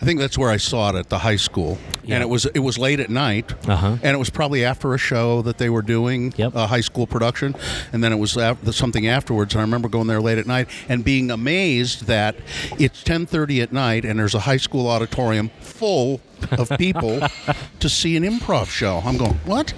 I 0.00 0.04
think 0.04 0.20
that's 0.20 0.38
where 0.38 0.50
I 0.50 0.56
saw 0.58 0.90
it 0.90 0.96
at 0.96 1.08
the 1.08 1.18
high 1.18 1.36
school, 1.36 1.78
Yeah. 2.04 2.14
and 2.16 2.22
it 2.22 2.28
was 2.28 2.46
it 2.46 2.60
was 2.60 2.78
late 2.78 3.00
at 3.00 3.10
night, 3.10 3.52
Uh-huh. 3.68 3.96
and 4.02 4.14
it 4.14 4.18
was 4.18 4.30
probably 4.30 4.64
after 4.64 4.94
a 4.94 4.98
show 4.98 5.42
that 5.42 5.58
they 5.58 5.68
were 5.70 5.82
doing 5.82 6.32
Yep. 6.36 6.54
a 6.54 6.66
high 6.66 6.80
school 6.82 7.06
production, 7.06 7.54
and 7.92 8.02
then 8.04 8.12
it 8.12 8.18
was 8.18 8.36
something 8.76 9.06
afterwards. 9.08 9.54
And 9.54 9.60
I 9.60 9.64
remember 9.64 9.88
going 9.88 10.06
there 10.06 10.20
late 10.20 10.38
at 10.38 10.46
night 10.50 10.68
and 10.88 11.04
being 11.04 11.30
amazed 11.30 12.06
that 12.06 12.36
it's 12.78 13.02
ten 13.02 13.24
thirty 13.26 13.62
at 13.62 13.72
night, 13.72 14.04
and 14.04 14.18
there's 14.18 14.34
a 14.34 14.40
high 14.40 14.58
school 14.58 14.86
auditorium 14.86 15.50
full 15.60 16.20
of 16.52 16.68
people 16.78 17.20
to 17.80 17.88
see 17.88 18.16
an 18.16 18.22
improv 18.24 18.66
show. 18.68 19.00
I'm 19.04 19.16
going, 19.16 19.34
what? 19.44 19.72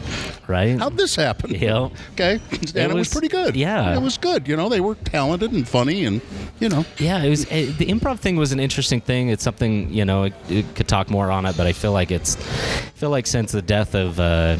right, 0.49 0.79
How'd 0.79 0.97
this 0.97 1.17
happen? 1.17 1.55
Yeah. 1.63 1.89
Okay, 2.13 2.41
and 2.51 2.77
it, 2.77 2.87
was, 2.89 2.95
was- 2.95 3.09
pretty 3.13 3.29
good. 3.29 3.55
yeah. 3.57 3.95
it 3.95 4.03
was 4.03 4.19
good. 4.19 4.49
You 4.49 4.57
know, 4.57 4.69
they 4.69 4.81
were 4.81 4.95
talented 4.97 5.53
and 5.53 5.69
funny, 5.69 6.05
and 6.05 6.21
you 6.61 6.69
know, 6.69 6.85
Yeah, 6.99 7.23
it 7.23 7.31
was 7.31 7.45
it, 7.51 7.79
the 7.79 7.87
improv 7.87 8.19
thing 8.19 8.37
was 8.37 8.53
an 8.53 8.61
interesting 8.61 9.01
thing. 9.01 9.29
It's 9.29 9.43
something 9.45 9.93
you 9.93 10.05
know 10.05 10.25
it, 10.25 10.35
it 10.49 10.75
could 10.75 10.89
talk 10.89 11.11
more 11.11 11.31
on 11.31 11.47
it, 11.47 11.57
but 11.57 11.67
I 11.67 11.73
feel 11.73 11.93
like 11.93 12.11
it's 12.11 12.37
I 12.37 12.91
feel 13.03 13.11
like 13.11 13.27
since 13.27 13.53
the 13.53 13.63
death 13.63 13.95
of 13.95 14.19
uh, 14.21 14.57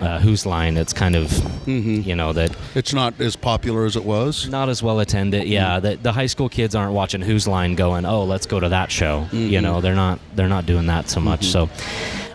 uh, 0.00 0.18
Whose 0.20 0.46
Line, 0.46 0.76
it's 0.76 0.92
kind 0.92 1.14
of 1.16 1.30
you 1.68 2.16
know 2.16 2.32
that 2.32 2.54
it's 2.74 2.92
not 2.92 3.18
as 3.20 3.36
popular 3.36 3.84
as 3.84 3.96
it 3.96 4.04
was. 4.04 4.48
not 4.48 4.68
as 4.68 4.82
well 4.82 5.00
attended. 5.00 5.46
Yeah, 5.46 5.78
the, 5.80 5.96
the 5.96 6.12
high 6.12 6.26
school 6.26 6.48
kids 6.48 6.74
aren't 6.74 6.92
watching 6.92 7.20
Whose 7.22 7.46
Line, 7.46 7.74
going, 7.74 8.04
"Oh, 8.04 8.24
let's 8.24 8.46
go 8.46 8.58
to 8.60 8.68
that 8.70 8.90
show." 8.90 9.26
You 9.32 9.60
know, 9.60 9.80
they're 9.80 9.94
not 9.94 10.18
they're 10.34 10.48
not 10.48 10.66
doing 10.66 10.86
that 10.86 11.08
so 11.08 11.20
much. 11.20 11.41
So, 11.42 11.68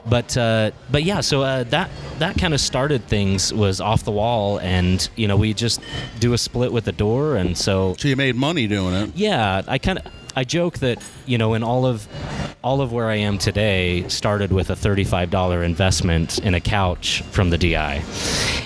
but 0.06 0.38
uh, 0.38 0.72
but 0.92 1.04
yeah, 1.04 1.22
so 1.22 1.42
uh, 1.42 1.64
that 1.66 1.90
that 2.20 2.38
kind 2.38 2.54
of 2.54 2.60
started 2.62 3.04
things 3.06 3.54
was 3.54 3.82
off 3.82 4.04
the 4.04 4.12
wall, 4.12 4.60
and 4.60 5.08
you 5.16 5.28
know 5.28 5.36
we 5.38 5.54
just 5.54 5.82
do 6.20 6.34
a 6.34 6.38
split 6.38 6.72
with 6.72 6.86
the 6.86 6.92
door, 6.92 7.36
and 7.36 7.58
so 7.58 7.96
So 7.98 8.08
you 8.08 8.16
made 8.16 8.36
money 8.36 8.68
doing 8.68 8.94
it. 8.94 9.12
yeah, 9.16 9.62
I 9.68 9.78
kind 9.78 10.00
of 10.00 10.06
I 10.36 10.44
joke 10.44 10.78
that 10.80 11.02
you 11.26 11.38
know 11.38 11.54
in 11.56 11.64
all 11.64 11.86
of 11.86 12.08
all 12.64 12.82
of 12.82 12.92
where 12.92 13.08
I 13.08 13.16
am 13.16 13.38
today 13.38 14.08
started 14.10 14.52
with 14.52 14.70
a 14.70 14.74
$35 14.76 15.64
investment 15.64 16.40
in 16.40 16.54
a 16.54 16.60
couch 16.60 17.22
from 17.32 17.50
the 17.50 17.58
DI. 17.58 18.02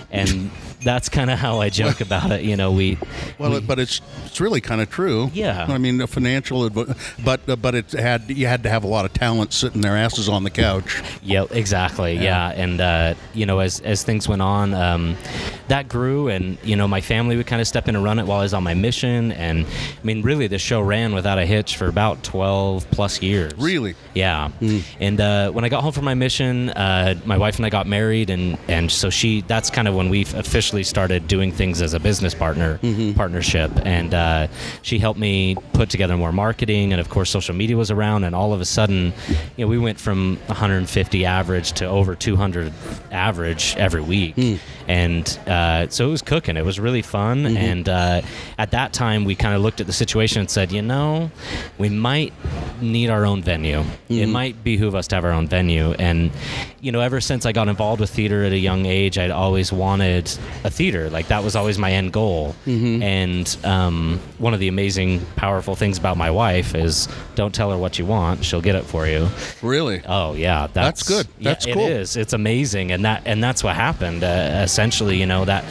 And 0.10 0.49
that's 0.84 1.10
kind 1.10 1.30
of 1.30 1.39
how 1.39 1.60
I 1.60 1.70
joke 1.70 2.02
about 2.08 2.32
it. 2.32 2.41
You 2.44 2.56
know, 2.56 2.72
we. 2.72 2.98
Well, 3.38 3.62
but 3.62 3.80
it's 3.80 4.02
it's 4.26 4.39
really 4.39 4.62
kind 4.62 4.82
of 4.82 4.89
true. 4.89 5.30
Yeah. 5.34 5.65
I 5.67 5.78
mean, 5.78 6.02
a 6.02 6.08
financial, 6.08 6.70
but 6.70 7.50
uh, 7.50 7.56
but 7.56 7.76
it 7.76 7.91
had 7.91 8.30
you 8.30 8.48
had 8.48 8.63
to 8.63 8.70
have 8.70 8.84
a 8.84 8.88
lot 8.88 9.06
of 9.06 9.13
talent 9.13 9.54
sitting 9.54 9.82
their 9.82 9.98
asses 9.98 10.30
on 10.30 10.44
the 10.44 10.50
couch. 10.50 11.02
Yeah, 11.22 11.46
exactly. 11.52 12.13
Yeah, 12.15 12.50
and 12.50 12.80
uh, 12.80 13.13
you 13.34 13.46
know, 13.46 13.60
as 13.60 13.80
as 13.82 14.04
things 14.04 14.28
went 14.28 14.41
on, 14.41 14.74
um, 14.74 15.17
that 15.67 15.88
grew, 15.89 16.30
and 16.30 16.58
you 16.63 16.76
know, 16.76 16.88
my 16.88 17.02
family 17.02 17.36
would 17.38 17.48
kind 17.48 17.62
of 17.62 17.67
step 17.67 17.88
in 17.88 17.96
and 17.96 18.04
run 18.04 18.20
it 18.20 18.26
while 18.26 18.39
I 18.39 18.44
was 18.44 18.54
on 18.54 18.63
my 18.63 18.74
mission, 18.74 19.32
and 19.34 19.65
I 19.65 20.06
mean, 20.06 20.22
really, 20.22 20.48
the 20.48 20.60
show 20.60 20.82
ran 20.82 21.13
without 21.13 21.38
a 21.38 21.46
hitch 21.46 21.78
for 21.78 21.88
about 21.88 22.24
twelve 22.24 22.89
plus 22.91 23.22
years. 23.22 23.54
Really? 23.58 23.96
Yeah. 24.13 24.52
And 25.00 25.20
uh, 25.20 25.52
when 25.52 25.65
I 25.65 25.70
got 25.70 25.84
home 25.84 25.91
from 25.91 26.06
my 26.06 26.13
mission, 26.13 26.70
uh, 26.70 27.15
my 27.26 27.38
wife 27.38 27.58
and 27.58 27.65
I 27.65 27.70
got 27.70 27.88
married, 27.88 28.30
and 28.30 28.58
and 28.67 28.89
so 28.91 29.10
she 29.10 29.41
that's 29.41 29.70
kind 29.70 29.88
of 29.88 29.96
when 29.96 30.10
we 30.10 30.22
officially 30.22 30.71
started 30.84 31.28
doing 31.28 31.52
things 31.52 31.82
as 31.82 31.94
a 31.94 32.00
business 32.00 32.34
partner 32.34 32.80
partnership, 33.16 33.72
and 33.86 34.14
uh, 34.14 34.48
she 34.82 34.98
helped 35.00 35.20
me 35.20 35.56
put 35.74 35.90
together 35.90 36.16
more 36.18 36.32
marketing, 36.32 36.92
and 36.94 37.00
of 37.02 37.10
course, 37.10 37.30
social 37.30 37.54
media 37.54 37.76
was 37.78 37.92
around, 37.92 38.24
and 38.24 38.34
all 38.34 38.54
of 38.54 38.62
a 38.62 38.66
sudden, 38.66 39.14
you 39.58 39.66
know, 39.66 39.68
we 39.68 39.78
went 39.78 40.00
from 40.00 40.38
150 40.48 41.26
average 41.26 41.74
to 41.74 41.86
over 41.86 42.16
200 42.16 42.72
average 43.12 43.76
every 43.78 44.02
week, 44.02 44.36
and 44.88 45.40
uh, 45.48 45.88
so 45.90 46.08
it 46.08 46.12
was 46.12 46.22
cooking. 46.22 46.56
It 46.58 46.66
was 46.66 46.80
really 46.80 47.02
fun, 47.02 47.46
and 47.58 47.88
uh, 47.90 48.22
at 48.58 48.72
that 48.72 48.94
time, 48.94 49.26
we 49.26 49.36
kind 49.36 49.54
of 49.54 49.62
looked 49.62 49.82
at 49.82 49.88
the 49.88 49.94
situation 49.94 50.40
and 50.40 50.50
said, 50.50 50.72
you 50.72 50.82
know, 50.82 51.30
we 51.78 51.90
might 51.90 52.34
need 52.82 53.10
our 53.10 53.26
own 53.26 53.42
venue. 53.44 53.84
It 54.10 54.28
might 54.28 54.64
behoove 54.64 54.96
us 54.96 55.08
to 55.10 55.16
have 55.16 55.26
our 55.26 55.32
own 55.32 55.48
venue, 55.48 55.92
and 55.94 56.32
you 56.82 56.92
know, 56.92 57.02
ever 57.02 57.22
since 57.22 57.46
I 57.46 57.52
got 57.52 57.68
involved 57.68 58.00
with 58.02 58.10
theater 58.10 58.44
at 58.44 58.52
a 58.54 58.58
young 58.58 58.86
age, 58.88 59.18
I'd 59.20 59.30
always 59.32 59.72
wanted 59.72 60.32
a 60.63 60.69
theater. 60.69 61.10
Like 61.10 61.28
that 61.28 61.43
was 61.43 61.56
always 61.56 61.78
my 61.78 61.91
end 61.91 62.13
goal. 62.13 62.56
And 62.65 63.58
um, 63.63 64.19
one 64.38 64.54
of 64.54 64.60
the 64.60 64.67
amazing, 64.67 65.21
powerful 65.36 65.76
things 65.76 65.97
about 65.97 66.17
my 66.17 66.32
wife 66.32 66.76
is 66.76 67.08
don't 67.36 67.54
tell 67.54 67.71
her 67.71 67.78
what 67.78 68.00
you 68.00 68.06
want; 68.06 68.43
she'll 68.45 68.62
get 68.62 68.76
it 68.76 68.84
for 68.84 69.08
you. 69.08 69.28
Really? 69.62 70.02
Oh 70.08 70.34
yeah, 70.34 70.67
That's 70.67 71.06
that's, 71.06 71.08
good. 71.08 71.28
That's 71.43 71.65
yeah, 71.65 71.74
cool. 71.74 71.86
It 71.86 71.91
is. 71.91 72.15
It's 72.15 72.34
amazing, 72.34 72.91
and 72.91 73.06
that 73.06 73.24
and 73.26 73.43
that's 73.43 73.63
what 73.63 73.76
happened. 73.76 74.24
Uh, 74.24 74.62
essentially, 74.63 75.17
you 75.17 75.26
know 75.26 75.45
that 75.45 75.63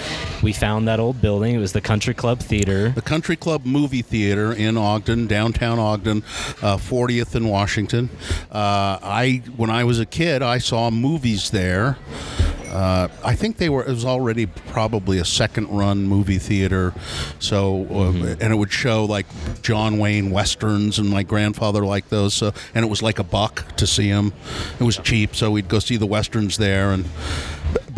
we 0.43 0.53
found 0.53 0.89
that 0.89 1.01
old 1.01 1.21
building. 1.21 1.55
It 1.55 1.59
was 1.59 1.73
the 1.73 1.81
Country 1.81 2.15
Club 2.15 2.41
Theater. 2.41 2.91
The 2.91 3.03
Country 3.03 3.37
Club 3.37 3.65
Movie 3.65 4.03
Theater 4.03 4.53
in 4.53 4.77
Ogden, 4.77 5.27
downtown 5.27 5.79
Ogden, 5.79 6.23
uh, 6.63 6.77
40th 6.77 7.35
in 7.35 7.49
Washington. 7.49 8.11
Uh, 8.51 8.99
I 9.03 9.43
when 9.57 9.71
I 9.71 9.85
was 9.85 9.99
a 10.01 10.07
kid, 10.07 10.43
I 10.43 10.59
saw 10.59 10.91
movies 10.91 11.51
there. 11.51 11.99
Uh, 12.71 13.09
I 13.25 13.35
think 13.35 13.57
they 13.57 13.69
were. 13.69 13.83
It 13.83 13.89
was 13.89 14.05
already 14.05 14.47
probably 14.47 15.19
a 15.19 15.25
second-run 15.25 16.07
movie 16.07 16.39
theater, 16.39 16.95
so 17.41 17.87
uh, 17.91 18.37
and 18.41 18.53
it 18.53 18.57
would 18.57 18.73
show 18.73 19.05
like 19.05 19.27
John 19.63 19.99
Wayne 19.99 20.31
westerns, 20.31 20.99
and 20.99 21.09
my 21.09 21.25
grandfather 21.25 21.85
liked 21.85 22.11
those. 22.11 22.35
So, 22.35 22.53
and 22.75 22.85
it 22.85 22.89
was 22.89 23.03
like 23.03 23.19
a 23.19 23.25
buck 23.25 23.77
to 23.77 23.87
see 23.87 24.11
them. 24.11 24.33
It 24.79 24.85
was 24.85 24.99
cheap, 24.99 25.35
so 25.35 25.51
we'd 25.51 25.69
go 25.69 25.81
see 25.81 25.97
the 25.97 26.07
westerns 26.07 26.59
there. 26.59 26.93
And 26.93 27.07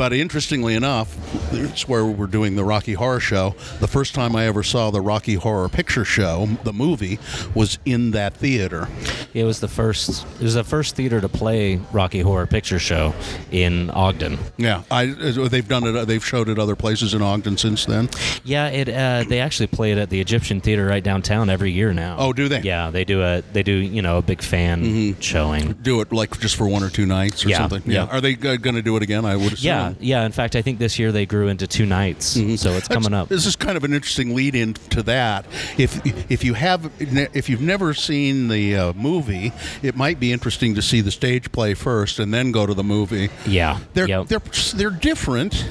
but 0.03 0.13
interestingly 0.13 0.75
enough, 0.75 1.17
it's 1.53 1.87
where 1.87 2.05
we're 2.05 2.27
doing 2.27 2.57
the 2.57 2.65
Rocky 2.65 2.95
Horror 2.95 3.21
Show. 3.21 3.55
The 3.79 3.87
first 3.87 4.17
time 4.17 4.35
I 4.35 4.47
ever 4.47 4.65
saw 4.65 4.91
the 4.91 5.01
Rocky 5.01 5.35
Horror 5.35 5.69
Picture 5.69 6.05
Show, 6.05 6.49
the 6.65 6.73
movie, 6.73 7.21
was 7.55 7.79
in 7.85 8.11
that 8.11 8.35
theater. 8.35 8.89
It 9.33 9.45
was 9.45 9.61
the 9.61 9.69
first. 9.69 10.27
It 10.41 10.43
was 10.43 10.55
the 10.55 10.65
first 10.65 10.97
theater 10.97 11.21
to 11.21 11.29
play 11.29 11.77
Rocky 11.93 12.19
Horror 12.19 12.49
Picture 12.49 12.81
Show 12.81 13.15
in 13.53 13.91
Ogden. 13.91 14.41
Yeah, 14.57 14.83
I, 14.91 15.11
uh, 15.11 15.47
they've 15.47 15.69
done 15.69 15.85
it. 15.85 15.95
Uh, 15.95 16.05
they've 16.05 16.25
showed 16.25 16.49
it 16.49 16.59
other 16.59 16.75
places 16.75 17.15
in 17.15 17.23
Ogden 17.23 17.57
since 17.57 17.87
then. 17.87 18.11
Yeah, 18.43 18.71
it. 18.71 18.89
Uh, 18.89 19.23
they 19.29 19.39
actually 19.39 19.69
play 19.69 19.93
it 19.93 19.99
at 19.99 20.11
the 20.11 20.21
Egyptian 20.21 20.61
Theater 20.61 20.85
right 20.85 21.05
downtown 21.05 21.49
every 21.49 21.71
year 21.71 21.93
now. 21.93 22.17
Oh, 22.19 22.33
do 22.33 22.49
they? 22.49 22.63
Yeah, 22.63 22.91
they 22.91 23.05
do 23.05 23.23
a. 23.23 23.43
They 23.53 23.63
do 23.63 23.71
you 23.73 24.03
know 24.03 24.19
a 24.19 24.23
big 24.23 24.43
fan 24.43 24.83
mm-hmm. 24.83 25.21
showing. 25.21 25.75
Do 25.75 26.01
it 26.01 26.13
like 26.13 26.41
just 26.41 26.57
for 26.57 26.67
one 26.67 26.83
or 26.83 26.91
two 26.91 27.07
nights 27.07 27.47
or 27.47 27.51
Yeah, 27.51 27.59
something. 27.59 27.85
yeah. 27.87 28.07
Are 28.07 28.21
they 28.21 28.33
uh, 28.33 28.57
going 28.57 28.75
to 28.75 28.83
do 28.83 28.97
it 28.97 29.05
again? 29.05 29.25
I 29.25 29.37
would 29.37 29.53
assume. 29.53 29.69
Yeah, 29.69 29.92
yeah. 30.01 30.25
In 30.27 30.33
fact, 30.33 30.57
I 30.57 30.63
think 30.63 30.79
this 30.79 30.99
year 30.99 31.13
they 31.13 31.27
grew 31.27 31.49
into 31.49 31.67
two 31.67 31.87
nights, 31.87 32.27
so 32.27 32.41
it's 32.41 32.63
That's- 32.63 32.89
coming 32.89 33.13
up. 33.15 33.29
This 33.29 33.47
is 33.47 33.57
kind 33.57 33.77
of 33.77 33.85
an 33.85 33.93
interesting 33.95 34.35
lead 34.35 34.55
in 34.55 34.75
to 34.91 35.03
that. 35.05 35.47
If 35.79 36.01
if 36.31 36.45
you 36.45 36.55
have 36.55 36.91
if 37.01 37.49
you've 37.49 37.61
never 37.61 37.95
seen 37.95 38.49
the 38.49 38.77
uh, 38.77 38.93
movie, 38.95 39.53
it 39.83 39.97
might 39.97 40.19
be 40.21 40.33
interesting 40.33 40.75
to 40.75 40.83
see 40.83 41.01
the 41.01 41.11
stage 41.11 41.51
play 41.53 41.75
first 41.75 42.19
and 42.19 42.33
then 42.33 42.53
go 42.53 42.67
to 42.67 42.75
the 42.75 42.85
movie. 42.85 43.31
Yeah, 43.47 43.79
They're 43.95 44.09
yep. 44.09 44.29
they're 44.29 44.43
they're 44.75 44.91
different, 44.91 45.69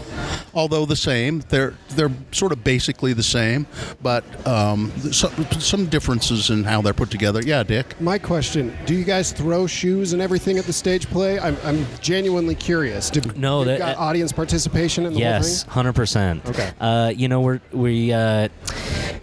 although 0.54 0.86
the 0.86 0.96
same. 0.96 1.42
They're 1.50 1.74
they're 1.90 2.12
sort 2.32 2.52
of 2.52 2.64
basically 2.64 3.14
the 3.14 3.24
same, 3.24 3.68
but 4.02 4.24
um, 4.48 4.92
some 5.12 5.32
some 5.60 5.86
differences 5.88 6.50
in 6.50 6.64
how 6.64 6.82
they're 6.82 6.94
put 6.94 7.10
together. 7.12 7.42
Yeah, 7.44 7.64
Dick. 7.64 8.00
My 8.02 8.18
question: 8.18 8.76
Do 8.86 8.94
you 8.96 9.04
guys 9.04 9.32
throw 9.32 9.68
shoes 9.68 10.14
and 10.14 10.22
everything 10.22 10.58
at 10.58 10.66
the 10.66 10.74
stage 10.74 11.08
play? 11.08 11.40
I'm, 11.40 11.58
I'm 11.64 11.86
genuinely 12.02 12.56
curious. 12.56 13.10
Do, 13.10 13.22
No, 13.36 13.60
you 13.60 13.66
that- 13.66 13.80
got 13.80 13.98
audience 14.02 14.32
participation 14.32 15.06
in 15.06 15.14
the 15.14 15.20
Yes, 15.20 15.64
whole 15.64 15.74
hundred 15.74 15.94
percent. 15.94 16.46
Okay. 16.48 16.72
Uh, 16.80 17.14
you 17.16 17.28
know, 17.28 17.42
we're 17.42 17.62
we 17.72 18.12
uh, 18.12 18.50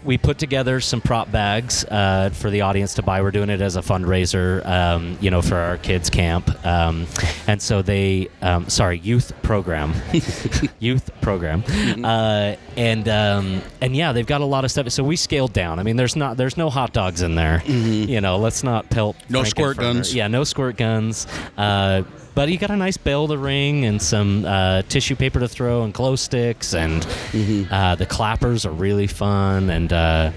we 0.04 0.16
put 0.16 0.38
together 0.38 0.80
some 0.80 1.00
prop 1.00 1.30
bags 1.32 1.84
uh, 1.84 2.30
for 2.32 2.48
the 2.50 2.60
audience 2.62 2.94
to 2.94 3.02
buy. 3.02 3.20
We're 3.20 3.32
doing 3.32 3.50
it 3.50 3.60
as 3.60 3.76
a 3.76 3.80
fundraiser, 3.80 4.64
um, 4.64 5.18
you 5.20 5.30
know, 5.30 5.42
for 5.42 5.56
our 5.56 5.76
kids 5.76 6.08
camp, 6.08 6.48
um, 6.64 7.06
and 7.46 7.60
so 7.60 7.82
they, 7.82 8.28
um, 8.40 8.68
sorry, 8.68 8.98
youth 9.00 9.32
program, 9.42 9.92
youth 10.78 11.10
program, 11.20 11.64
uh, 12.04 12.54
and 12.76 13.08
um, 13.08 13.60
and 13.80 13.96
yeah, 13.96 14.12
they've 14.12 14.26
got 14.26 14.40
a 14.40 14.46
lot 14.46 14.64
of 14.64 14.70
stuff. 14.70 14.88
So 14.90 15.02
we 15.02 15.16
scaled 15.16 15.52
down. 15.52 15.78
I 15.78 15.82
mean, 15.82 15.96
there's 15.96 16.16
not 16.16 16.36
there's 16.36 16.56
no 16.56 16.70
hot 16.70 16.92
dogs 16.92 17.22
in 17.22 17.34
there. 17.34 17.62
You 17.66 18.20
know, 18.20 18.38
let's 18.38 18.62
not 18.62 18.88
pelt. 18.90 19.16
No 19.28 19.42
squirt 19.44 19.76
Frankenfurter. 19.76 19.80
guns. 19.80 20.14
Yeah, 20.14 20.28
no 20.28 20.44
squirt 20.44 20.76
guns. 20.76 21.26
Uh, 21.56 22.02
but 22.38 22.48
you 22.48 22.56
got 22.56 22.70
a 22.70 22.76
nice 22.76 22.96
bell 22.96 23.26
to 23.26 23.36
ring 23.36 23.84
and 23.84 24.00
some 24.00 24.44
uh, 24.44 24.80
tissue 24.82 25.16
paper 25.16 25.40
to 25.40 25.48
throw 25.48 25.82
and 25.82 25.92
glow 25.92 26.14
sticks 26.14 26.72
and 26.72 27.04
uh, 27.72 27.96
the 27.96 28.06
clappers 28.06 28.64
are 28.64 28.70
really 28.70 29.08
fun 29.08 29.68
and 29.70 29.92
uh, 29.92 30.30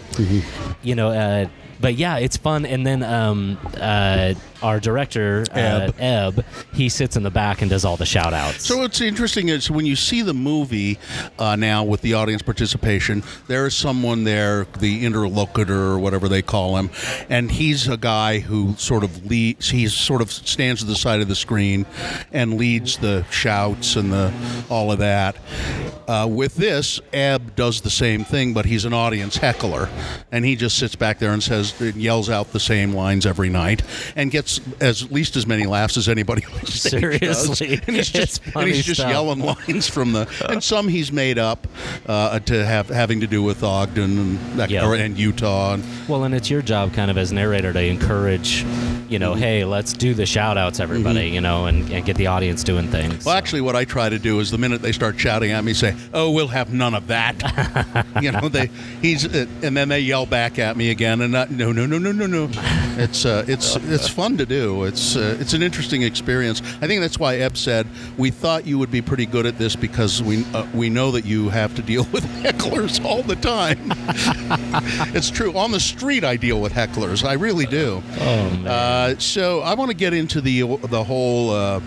you 0.81 0.95
know. 0.95 1.09
Uh, 1.09 1.47
but 1.79 1.93
yeah, 1.93 2.17
it's 2.17 2.37
fun. 2.37 2.65
And 2.65 2.87
then 2.87 3.03
um, 3.03 3.59
uh, 3.77 4.33
our 4.61 4.79
director, 4.79 5.45
uh, 5.51 5.57
Ebb. 5.59 5.95
Ebb, 5.99 6.45
he 6.73 6.89
sits 6.89 7.15
in 7.15 7.23
the 7.23 7.29
back 7.31 7.61
and 7.61 7.69
does 7.69 7.85
all 7.85 7.97
the 7.97 8.05
shout 8.05 8.33
outs. 8.33 8.65
So 8.65 8.77
what's 8.77 9.01
interesting 9.01 9.49
is 9.49 9.69
when 9.69 9.85
you 9.85 9.95
see 9.95 10.21
the 10.21 10.33
movie 10.33 10.99
uh, 11.39 11.55
now 11.55 11.83
with 11.83 12.01
the 12.01 12.13
audience 12.13 12.41
participation, 12.41 13.23
there 13.47 13.65
is 13.65 13.75
someone 13.75 14.23
there, 14.23 14.67
the 14.79 15.05
interlocutor 15.05 15.73
or 15.73 15.99
whatever 15.99 16.27
they 16.27 16.41
call 16.41 16.77
him, 16.77 16.89
and 17.29 17.51
he's 17.51 17.87
a 17.87 17.97
guy 17.97 18.39
who 18.39 18.75
sort 18.77 19.03
of 19.03 19.25
leads. 19.25 19.69
He 19.69 19.87
sort 19.87 20.21
of 20.21 20.31
stands 20.31 20.81
at 20.81 20.87
the 20.87 20.95
side 20.95 21.21
of 21.21 21.27
the 21.27 21.35
screen 21.35 21.85
and 22.31 22.57
leads 22.57 22.97
the 22.97 23.25
shouts 23.29 23.95
and 23.95 24.11
the 24.11 24.33
all 24.69 24.91
of 24.91 24.99
that. 24.99 25.37
Uh, 26.07 26.27
with 26.29 26.55
this, 26.55 26.99
Ebb 27.13 27.55
does 27.55 27.81
the 27.81 27.89
same 27.89 28.23
thing, 28.23 28.53
but 28.53 28.65
he's 28.65 28.85
an 28.85 28.93
audience 28.93 29.37
heckler, 29.37 29.89
and 30.31 30.43
he 30.43 30.55
just 30.55 30.77
sits 30.77 30.95
back 30.95 31.19
there 31.19 31.31
and 31.31 31.41
says, 31.41 31.79
yells 31.95 32.29
out 32.29 32.51
the 32.51 32.59
same 32.59 32.93
lines 32.93 33.25
every 33.25 33.49
night, 33.49 33.81
and 34.15 34.29
gets 34.29 34.50
as 34.79 35.03
at 35.03 35.11
least 35.11 35.35
as 35.35 35.45
many 35.47 35.65
laughs 35.65 35.97
as 35.97 36.09
anybody 36.09 36.43
on 36.45 36.65
stage 36.65 37.19
does. 37.21 37.57
Seriously. 37.57 37.79
And 37.87 37.95
he's 37.95 38.09
just 38.21 38.41
and 38.55 38.67
he's 38.67 38.85
just 38.85 38.99
yelling 38.99 39.39
lines 39.39 39.87
from 39.87 40.11
the 40.13 40.27
and 40.49 40.63
some 40.63 40.87
he's 40.87 41.11
made 41.11 41.37
up 41.37 41.67
uh, 42.07 42.39
to 42.39 42.65
have 42.65 42.89
having 42.89 43.21
to 43.21 43.27
do 43.27 43.41
with 43.43 43.63
Ogden 43.63 44.17
and 44.17 44.39
that, 44.59 44.69
Yeah. 44.69 44.85
or, 44.87 44.95
and 44.95 45.17
Utah. 45.17 45.73
And, 45.75 45.83
Well, 46.07 46.23
and 46.23 46.33
it's 46.35 46.49
your 46.49 46.61
job, 46.61 46.93
kind 46.93 47.09
of 47.11 47.17
as 47.17 47.31
narrator, 47.31 47.71
to 47.73 47.81
encourage, 47.83 48.63
you 49.09 49.19
know, 49.19 49.33
hey, 49.33 49.63
let's 49.63 49.93
do 49.93 50.13
the 50.13 50.25
shout 50.25 50.57
outs, 50.57 50.79
everybody, 50.79 51.29
you 51.29 51.41
know, 51.41 51.65
and, 51.65 51.89
and 51.91 52.05
get 52.05 52.17
the 52.17 52.27
audience 52.27 52.63
doing 52.63 52.87
things. 52.89 53.25
well, 53.25 53.35
actually, 53.35 53.61
what 53.61 53.75
I 53.75 53.85
try 53.85 54.09
to 54.09 54.19
do 54.19 54.39
is 54.39 54.51
the 54.51 54.57
minute 54.57 54.81
they 54.81 54.91
start 54.91 55.19
shouting 55.19 55.51
at 55.51 55.63
me, 55.63 55.73
say, 55.73 55.95
"Oh, 56.13 56.31
we'll 56.31 56.47
have 56.49 56.73
none 56.73 56.93
of 56.93 57.07
that." 57.07 58.05
you 58.21 58.31
know, 58.31 58.49
they 58.49 58.69
he's 59.01 59.25
uh, 59.25 59.45
and 59.63 59.75
then 59.75 59.89
they 59.89 59.99
yell 59.99 60.25
back 60.25 60.59
at 60.59 60.75
me 60.77 60.89
again, 60.91 61.21
and 61.21 61.31
not, 61.33 61.51
no, 61.51 61.71
no, 61.71 61.85
no, 61.85 61.97
no, 61.97 62.11
no, 62.11 62.25
no. 62.27 62.49
It's 62.97 63.25
uh, 63.25 63.45
it's 63.47 63.75
it's 63.77 64.07
fun 64.07 64.37
to 64.41 64.45
do. 64.45 64.83
It's 64.85 65.15
uh, 65.15 65.37
it's 65.39 65.53
an 65.53 65.61
interesting 65.61 66.01
experience. 66.01 66.61
I 66.81 66.87
think 66.87 67.01
that's 67.01 67.19
why 67.19 67.37
Ebb 67.37 67.57
said 67.57 67.87
we 68.17 68.31
thought 68.31 68.65
you 68.65 68.77
would 68.79 68.91
be 68.91 69.01
pretty 69.01 69.25
good 69.25 69.45
at 69.45 69.57
this 69.57 69.75
because 69.75 70.21
we 70.21 70.43
uh, 70.53 70.65
we 70.73 70.89
know 70.89 71.11
that 71.11 71.25
you 71.25 71.49
have 71.49 71.75
to 71.75 71.81
deal 71.81 72.03
with 72.11 72.23
hecklers 72.43 73.03
all 73.05 73.21
the 73.23 73.35
time. 73.35 73.79
it's 75.15 75.29
true. 75.29 75.55
On 75.55 75.71
the 75.71 75.79
street, 75.79 76.23
I 76.23 76.37
deal 76.37 76.59
with 76.59 76.73
hecklers. 76.73 77.23
I 77.23 77.33
really 77.33 77.65
do. 77.65 78.01
oh, 78.19 78.49
man. 78.49 78.67
Uh, 78.67 79.19
so 79.19 79.61
I 79.61 79.75
want 79.75 79.91
to 79.91 79.97
get 79.97 80.13
into 80.13 80.41
the 80.41 80.61
the 80.87 81.03
whole 81.03 81.51
uh, 81.51 81.79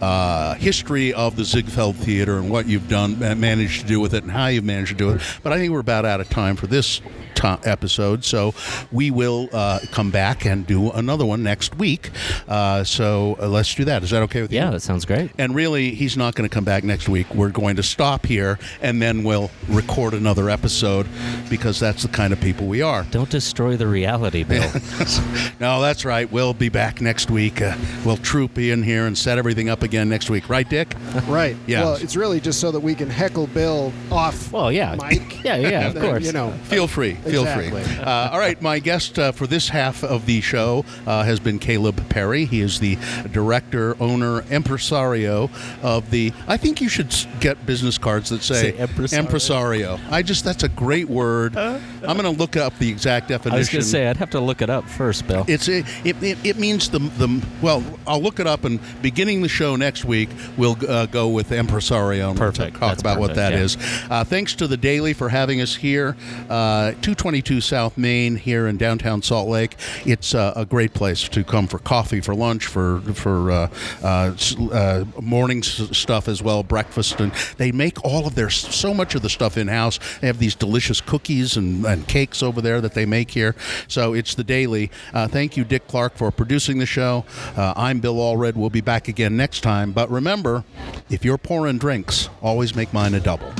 uh, 0.00 0.54
history 0.54 1.12
of 1.12 1.36
the 1.36 1.44
Ziegfeld 1.44 1.96
Theater 1.96 2.38
and 2.38 2.48
what 2.50 2.66
you've 2.66 2.88
done, 2.88 3.18
managed 3.18 3.80
to 3.82 3.86
do 3.86 3.98
with 4.00 4.14
it, 4.14 4.22
and 4.22 4.30
how 4.32 4.46
you've 4.46 4.64
managed 4.64 4.92
to 4.92 4.96
do 4.96 5.10
it. 5.10 5.20
But 5.42 5.52
I 5.52 5.58
think 5.58 5.72
we're 5.72 5.80
about 5.80 6.04
out 6.04 6.20
of 6.20 6.28
time 6.28 6.54
for 6.56 6.66
this 6.68 7.00
to- 7.36 7.58
episode, 7.64 8.24
so 8.24 8.54
we 8.92 9.10
will 9.10 9.48
uh, 9.52 9.80
come 9.90 10.10
back 10.10 10.44
and 10.44 10.66
do 10.66 10.90
another 10.92 11.26
one 11.26 11.42
next 11.42 11.74
week. 11.76 11.87
Week. 11.88 12.10
Uh, 12.46 12.84
so 12.84 13.36
uh, 13.40 13.48
let's 13.48 13.74
do 13.74 13.84
that. 13.84 14.02
Is 14.02 14.10
that 14.10 14.22
okay 14.24 14.42
with 14.42 14.52
you? 14.52 14.58
Yeah, 14.58 14.70
that 14.72 14.80
sounds 14.80 15.04
great. 15.06 15.30
And 15.38 15.54
really, 15.54 15.94
he's 15.94 16.16
not 16.16 16.34
going 16.34 16.48
to 16.48 16.52
come 16.52 16.64
back 16.64 16.84
next 16.84 17.08
week. 17.08 17.32
We're 17.34 17.48
going 17.50 17.76
to 17.76 17.82
stop 17.82 18.26
here 18.26 18.58
and 18.82 19.00
then 19.00 19.24
we'll 19.24 19.50
record 19.68 20.12
another 20.14 20.50
episode 20.50 21.06
because 21.48 21.80
that's 21.80 22.02
the 22.02 22.08
kind 22.08 22.32
of 22.32 22.40
people 22.40 22.66
we 22.66 22.82
are. 22.82 23.04
Don't 23.10 23.30
destroy 23.30 23.76
the 23.76 23.86
reality, 23.86 24.44
Bill. 24.44 24.70
no, 25.60 25.80
that's 25.80 26.04
right. 26.04 26.30
We'll 26.30 26.52
be 26.54 26.68
back 26.68 27.00
next 27.00 27.30
week. 27.30 27.62
Uh, 27.62 27.76
we'll 28.04 28.16
troop 28.18 28.58
in 28.58 28.82
here 28.82 29.06
and 29.06 29.16
set 29.16 29.38
everything 29.38 29.68
up 29.70 29.82
again 29.82 30.08
next 30.10 30.28
week. 30.30 30.48
Right, 30.50 30.68
Dick? 30.68 30.94
Right. 31.28 31.56
Yeah. 31.66 31.82
Well, 31.84 31.94
it's 31.96 32.16
really 32.16 32.40
just 32.40 32.58
so 32.60 32.70
that 32.70 32.80
we 32.80 32.94
can 32.94 33.10
heckle 33.10 33.48
Bill 33.48 33.92
off. 34.10 34.50
well, 34.52 34.72
yeah. 34.72 34.94
Mike. 34.96 35.36
Yeah, 35.44 35.56
yeah, 35.56 35.86
of 35.88 35.94
Then, 35.94 36.02
course. 36.02 36.24
You 36.26 36.32
know. 36.32 36.50
Feel 36.64 36.86
free. 36.88 37.14
Feel 37.14 37.42
Exactly. 37.42 37.82
free. 37.82 37.98
Uh, 38.02 38.30
all 38.30 38.38
right. 38.38 38.60
My 38.60 38.80
guest 38.80 39.18
uh, 39.18 39.32
for 39.32 39.46
this 39.46 39.68
half 39.68 40.02
of 40.04 40.26
the 40.26 40.40
show 40.40 40.84
uh, 41.06 41.22
has 41.22 41.38
been 41.40 41.58
Caleb 41.58 41.77
Parry. 42.08 42.44
He 42.44 42.60
is 42.60 42.80
the 42.80 42.96
director, 43.32 43.96
owner, 44.00 44.42
impresario 44.50 45.50
of 45.82 46.10
the. 46.10 46.32
I 46.46 46.56
think 46.56 46.80
you 46.80 46.88
should 46.88 47.14
get 47.40 47.64
business 47.66 47.98
cards 47.98 48.30
that 48.30 48.42
say, 48.42 48.72
Say 48.72 48.78
impresario. 48.78 49.24
impresario. 49.24 50.00
I 50.10 50.22
just 50.22 50.44
that's 50.44 50.62
a 50.62 50.68
great 50.68 51.08
word. 51.08 51.56
I'm 51.56 51.80
going 52.02 52.22
to 52.22 52.30
look 52.30 52.56
up 52.56 52.76
the 52.78 52.88
exact 52.88 53.28
definition. 53.28 53.54
I 53.54 53.58
was 53.58 53.68
going 53.68 53.82
to 53.82 53.88
say, 53.88 54.08
I'd 54.08 54.16
have 54.16 54.30
to 54.30 54.40
look 54.40 54.62
it 54.62 54.70
up 54.70 54.88
first, 54.88 55.26
Bill. 55.26 55.44
It's 55.48 55.68
it, 55.68 55.84
it, 56.04 56.22
it, 56.22 56.38
it 56.44 56.56
means 56.58 56.88
the 56.90 56.98
the 56.98 57.44
well. 57.62 57.82
I'll 58.06 58.22
look 58.22 58.40
it 58.40 58.46
up 58.46 58.64
and 58.64 58.80
beginning 59.02 59.42
the 59.42 59.48
show 59.48 59.76
next 59.76 60.04
week 60.04 60.28
we'll 60.56 60.76
uh, 60.88 61.06
go 61.06 61.28
with 61.28 61.52
impresario 61.52 62.30
and 62.30 62.38
we'll 62.38 62.50
Perfect. 62.50 62.76
talk 62.78 62.90
That's 62.90 63.00
about 63.00 63.18
what 63.18 63.34
perfect, 63.34 63.36
that 63.36 63.52
yeah. 63.52 63.58
is. 63.64 63.76
Uh, 64.10 64.24
thanks 64.24 64.54
to 64.56 64.66
the 64.66 64.76
Daily 64.76 65.12
for 65.12 65.28
having 65.28 65.60
us 65.60 65.74
here, 65.76 66.16
uh, 66.48 66.92
222 67.02 67.60
South 67.60 67.98
Main 67.98 68.36
here 68.36 68.66
in 68.66 68.76
downtown 68.76 69.22
Salt 69.22 69.48
Lake. 69.48 69.76
It's 70.06 70.34
uh, 70.34 70.52
a 70.56 70.64
great 70.64 70.94
place 70.94 71.28
to 71.28 71.44
come 71.44 71.57
for 71.66 71.78
coffee, 71.78 72.20
for 72.20 72.34
lunch, 72.34 72.66
for 72.66 73.00
for 73.14 73.50
uh, 73.50 73.68
uh, 74.02 74.34
uh, 74.72 75.04
morning 75.20 75.58
s- 75.58 75.96
stuff 75.96 76.28
as 76.28 76.42
well, 76.42 76.62
breakfast, 76.62 77.20
and 77.20 77.32
they 77.56 77.72
make 77.72 78.02
all 78.04 78.26
of 78.26 78.34
their 78.34 78.50
so 78.50 78.94
much 78.94 79.14
of 79.14 79.22
the 79.22 79.28
stuff 79.28 79.56
in 79.56 79.68
house. 79.68 79.98
They 80.20 80.26
have 80.26 80.38
these 80.38 80.54
delicious 80.54 81.00
cookies 81.00 81.56
and, 81.56 81.84
and 81.84 82.06
cakes 82.06 82.42
over 82.42 82.60
there 82.60 82.80
that 82.80 82.94
they 82.94 83.06
make 83.06 83.30
here. 83.32 83.54
So 83.88 84.14
it's 84.14 84.34
the 84.34 84.44
Daily. 84.44 84.90
Uh, 85.12 85.28
thank 85.28 85.56
you, 85.56 85.64
Dick 85.64 85.86
Clark, 85.88 86.16
for 86.16 86.30
producing 86.30 86.78
the 86.78 86.86
show. 86.86 87.24
Uh, 87.56 87.74
I'm 87.76 88.00
Bill 88.00 88.16
Allred. 88.16 88.54
We'll 88.54 88.70
be 88.70 88.80
back 88.80 89.08
again 89.08 89.36
next 89.36 89.60
time. 89.60 89.92
But 89.92 90.10
remember, 90.10 90.64
if 91.10 91.24
you're 91.24 91.38
pouring 91.38 91.78
drinks, 91.78 92.28
always 92.42 92.74
make 92.74 92.92
mine 92.92 93.14
a 93.14 93.20
double. 93.20 93.52